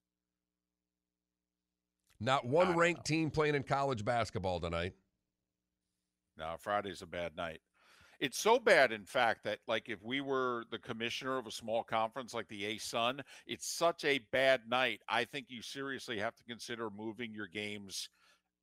Not 2.19 2.47
one 2.47 2.75
ranked 2.75 3.05
team 3.05 3.29
playing 3.29 3.53
in 3.53 3.61
college 3.61 4.03
basketball 4.03 4.59
tonight. 4.59 4.93
No, 6.39 6.55
Friday's 6.57 7.03
a 7.03 7.05
bad 7.05 7.35
night. 7.37 7.59
It's 8.19 8.39
so 8.39 8.59
bad, 8.59 8.91
in 8.91 9.05
fact, 9.05 9.43
that 9.43 9.59
like 9.67 9.89
if 9.89 10.01
we 10.03 10.21
were 10.21 10.65
the 10.71 10.79
commissioner 10.79 11.37
of 11.37 11.45
a 11.45 11.51
small 11.51 11.83
conference 11.83 12.33
like 12.33 12.47
the 12.47 12.63
ASUN, 12.63 13.21
it's 13.45 13.67
such 13.67 14.03
a 14.05 14.19
bad 14.31 14.61
night. 14.67 15.01
I 15.07 15.23
think 15.25 15.47
you 15.49 15.61
seriously 15.61 16.17
have 16.19 16.35
to 16.35 16.43
consider 16.43 16.89
moving 16.89 17.31
your 17.33 17.47
games. 17.47 18.09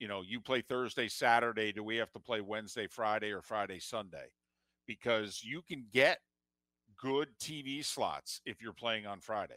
You 0.01 0.09
know, 0.09 0.23
you 0.23 0.41
play 0.41 0.61
Thursday, 0.61 1.07
Saturday. 1.07 1.73
Do 1.73 1.85
we 1.85 1.97
have 1.97 2.11
to 2.13 2.19
play 2.19 2.41
Wednesday, 2.41 2.89
Friday, 2.89 3.31
or 3.31 3.43
Friday, 3.43 3.79
Sunday? 3.79 4.27
Because 4.89 5.43
you 5.45 5.63
can 5.63 5.87
get 5.93 6.19
good 6.97 7.29
TV 7.41 7.85
slots 7.85 8.41
if 8.45 8.61
you're 8.61 8.73
playing 8.73 9.07
on 9.07 9.21
Friday. 9.21 9.55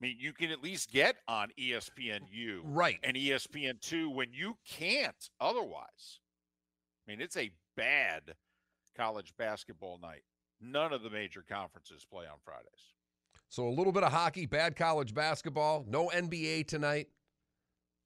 I 0.00 0.06
mean, 0.06 0.16
you 0.18 0.32
can 0.32 0.50
at 0.50 0.62
least 0.62 0.90
get 0.90 1.16
on 1.28 1.50
E 1.58 1.72
ESPNU 1.72 2.62
Right. 2.64 2.98
and 3.04 3.16
E 3.16 3.28
ESPN2 3.28 4.12
when 4.12 4.32
you 4.32 4.56
can't 4.66 5.28
otherwise. 5.38 6.21
I 7.06 7.10
mean, 7.10 7.20
it's 7.20 7.36
a 7.36 7.50
bad 7.76 8.34
college 8.96 9.32
basketball 9.36 9.98
night. 10.00 10.22
None 10.60 10.92
of 10.92 11.02
the 11.02 11.10
major 11.10 11.44
conferences 11.46 12.06
play 12.08 12.26
on 12.26 12.38
Fridays. 12.44 12.92
So 13.48 13.68
a 13.68 13.70
little 13.70 13.92
bit 13.92 14.02
of 14.04 14.12
hockey, 14.12 14.46
bad 14.46 14.76
college 14.76 15.12
basketball, 15.12 15.84
no 15.88 16.08
NBA 16.08 16.66
tonight. 16.68 17.08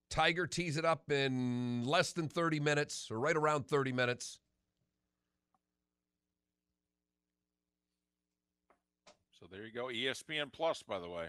Tiger 0.08 0.46
tees 0.46 0.76
it 0.76 0.84
up 0.84 1.10
in 1.10 1.84
less 1.84 2.12
than 2.12 2.28
30 2.28 2.60
minutes, 2.60 3.08
or 3.10 3.18
right 3.18 3.36
around 3.36 3.66
30 3.66 3.92
minutes. 3.92 4.38
So 9.38 9.46
there 9.50 9.66
you 9.66 9.72
go. 9.72 9.86
ESPN 9.86 10.52
Plus, 10.52 10.82
by 10.82 10.98
the 10.98 11.08
way. 11.08 11.28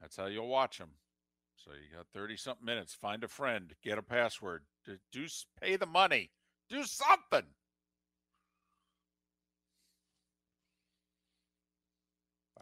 That's 0.00 0.16
how 0.16 0.26
you'll 0.26 0.48
watch 0.48 0.78
them. 0.78 0.90
So 1.56 1.70
you 1.72 1.96
got 1.96 2.06
30 2.12 2.36
something 2.36 2.64
minutes. 2.64 2.94
Find 2.94 3.24
a 3.24 3.28
friend, 3.28 3.74
get 3.82 3.98
a 3.98 4.02
password, 4.02 4.64
do 4.84 5.26
pay 5.60 5.76
the 5.76 5.86
money, 5.86 6.30
do 6.68 6.82
something. 6.84 7.46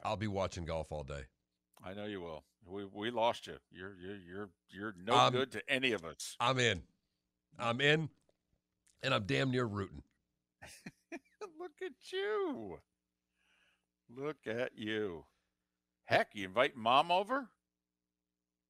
I'll 0.02 0.16
be 0.16 0.26
watching 0.26 0.64
golf 0.66 0.92
all 0.92 1.02
day. 1.04 1.22
I 1.82 1.94
know 1.94 2.04
you 2.04 2.20
will. 2.20 2.44
We 2.66 2.84
we 2.84 3.10
lost 3.10 3.46
you. 3.46 3.56
You're 3.70 3.94
you're 4.00 4.16
you're 4.16 4.50
you're 4.70 4.94
no 5.02 5.14
Um, 5.14 5.32
good 5.32 5.52
to 5.52 5.62
any 5.70 5.92
of 5.92 6.04
us. 6.04 6.36
I'm 6.40 6.58
in. 6.58 6.82
I'm 7.58 7.80
in, 7.80 8.08
and 9.02 9.14
I'm 9.14 9.24
damn 9.24 9.50
near 9.50 9.64
rooting. 9.64 10.02
Look 11.58 11.72
at 11.82 11.92
you. 12.12 12.78
Look 14.14 14.46
at 14.46 14.76
you. 14.76 15.24
Heck, 16.04 16.30
you 16.34 16.46
invite 16.46 16.76
mom 16.76 17.10
over? 17.10 17.48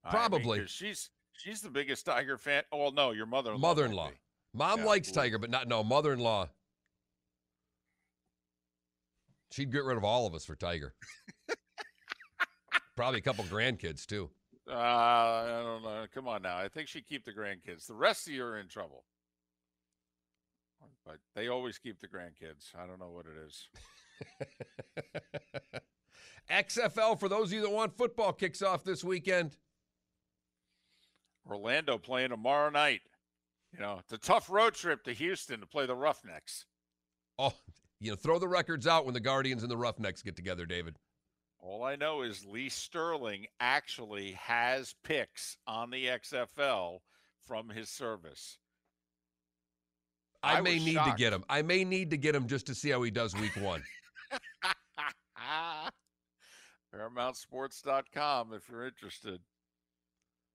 I 0.05 0.13
mean, 0.29 0.67
she's 0.67 1.11
she's 1.33 1.61
the 1.63 1.71
biggest 1.71 2.07
Tiger 2.07 2.37
fan. 2.37 2.63
Oh, 2.71 2.79
well, 2.79 2.93
no, 2.93 3.11
your 3.13 3.27
mother-in-law. 3.27 3.61
Mother-in-law. 3.69 4.11
Mom 4.55 4.81
Yeah, 4.81 4.87
likes. 4.87 5.11
Tiger, 5.11 5.39
but 5.39 5.51
not 5.51 5.69
no 5.69 5.83
mother-in-law. 5.83 6.49
She'd 9.51 9.73
get 9.73 9.85
rid 9.85 9.97
of 9.97 10.05
all 10.05 10.27
of 10.27 10.35
us 10.35 10.45
for 10.45 10.55
Tiger. 10.57 10.95
Probably 12.97 13.19
a 13.19 13.23
couple 13.23 13.45
grandkids 13.45 14.07
too. 14.07 14.31
Uh, 14.69 14.75
I 14.75 15.61
don't 15.63 15.83
know. 15.83 16.07
Come 16.15 16.29
on 16.29 16.43
now. 16.43 16.57
I 16.57 16.69
think 16.69 16.89
she'd 16.89 17.07
keep 17.07 17.25
the 17.25 17.33
grandkids. 17.33 17.87
The 17.87 17.95
rest 17.95 18.27
of 18.27 18.33
you 18.33 18.45
are 18.45 18.59
in 18.59 18.69
trouble. 18.69 19.05
But 21.05 21.19
they 21.35 21.49
always 21.49 21.77
keep 21.79 22.01
the 22.01 22.09
grandkids. 22.09 22.75
I 22.75 22.87
don't 22.87 22.99
know 22.99 23.11
what 23.11 23.27
it 23.27 23.37
is. 23.47 23.69
XFL 26.51 27.19
for 27.19 27.29
those 27.29 27.49
of 27.49 27.53
you 27.53 27.63
that 27.63 27.71
want 27.71 27.97
football 27.97 28.33
kicks 28.33 28.63
off 28.63 28.85
this 28.85 29.05
weekend. 29.05 29.57
Orlando 31.47 31.99
playing 31.99 32.31
tomorrow 32.31 32.71
night. 32.71 33.03
You 33.75 33.81
know, 33.81 33.97
it's 33.99 34.13
a 34.13 34.19
tough 34.19 34.49
road 34.49 34.75
trip 34.75 35.03
to 35.05 35.13
Houston 35.13 35.59
to 35.61 35.67
play 35.67 35.85
the 35.85 35.97
Roughnecks. 35.97 36.65
Oh, 37.41 37.53
you 37.99 38.11
know, 38.11 38.17
throw 38.17 38.39
the 38.39 38.47
records 38.47 38.87
out 38.87 39.05
when 39.05 39.15
the 39.15 39.21
Guardians 39.21 39.63
and 39.63 39.71
the 39.71 39.77
Roughnecks 39.77 40.23
get 40.23 40.37
together, 40.37 40.65
David. 40.65 40.97
All 41.59 41.83
I 41.83 41.97
know 41.97 42.23
is 42.23 42.45
Lee 42.45 42.69
Sterling 42.69 43.47
actually 43.59 44.33
has 44.33 44.95
picks 45.03 45.57
on 45.67 45.91
the 45.91 46.07
XFL 46.07 46.99
from 47.47 47.69
his 47.69 47.89
service. 47.89 48.59
I, 50.43 50.59
I 50.59 50.61
may 50.61 50.79
need 50.79 50.95
shocked. 50.95 51.17
to 51.17 51.17
get 51.17 51.33
him. 51.33 51.43
I 51.49 51.63
may 51.63 51.85
need 51.85 52.11
to 52.11 52.17
get 52.17 52.35
him 52.35 52.47
just 52.47 52.67
to 52.67 52.75
see 52.75 52.91
how 52.91 53.03
he 53.03 53.11
does 53.11 53.35
week 53.35 53.57
one. 53.57 53.83
ParamountSports.com 56.95 58.53
if 58.53 58.69
you're 58.69 58.87
interested. 58.87 59.41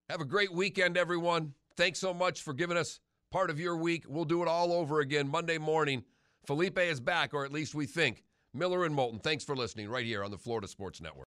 Have 0.09 0.21
a 0.21 0.25
great 0.25 0.53
weekend, 0.53 0.95
everyone. 0.95 1.53
Thanks 1.75 1.99
so 1.99 2.13
much 2.13 2.43
for 2.43 2.53
giving 2.53 2.77
us 2.77 2.99
part 3.31 3.49
of 3.49 3.59
your 3.59 3.77
week. 3.77 4.05
We'll 4.07 4.25
do 4.25 4.41
it 4.41 4.47
all 4.47 4.73
over 4.73 4.99
again 4.99 5.27
Monday 5.27 5.57
morning. 5.57 6.03
Felipe 6.45 6.79
is 6.79 6.99
back, 6.99 7.33
or 7.33 7.45
at 7.45 7.51
least 7.51 7.75
we 7.75 7.85
think. 7.85 8.23
Miller 8.53 8.85
and 8.85 8.95
Moulton, 8.95 9.19
thanks 9.19 9.43
for 9.43 9.55
listening 9.55 9.89
right 9.89 10.05
here 10.05 10.23
on 10.23 10.31
the 10.31 10.37
Florida 10.37 10.67
Sports 10.67 11.01
Network. 11.01 11.17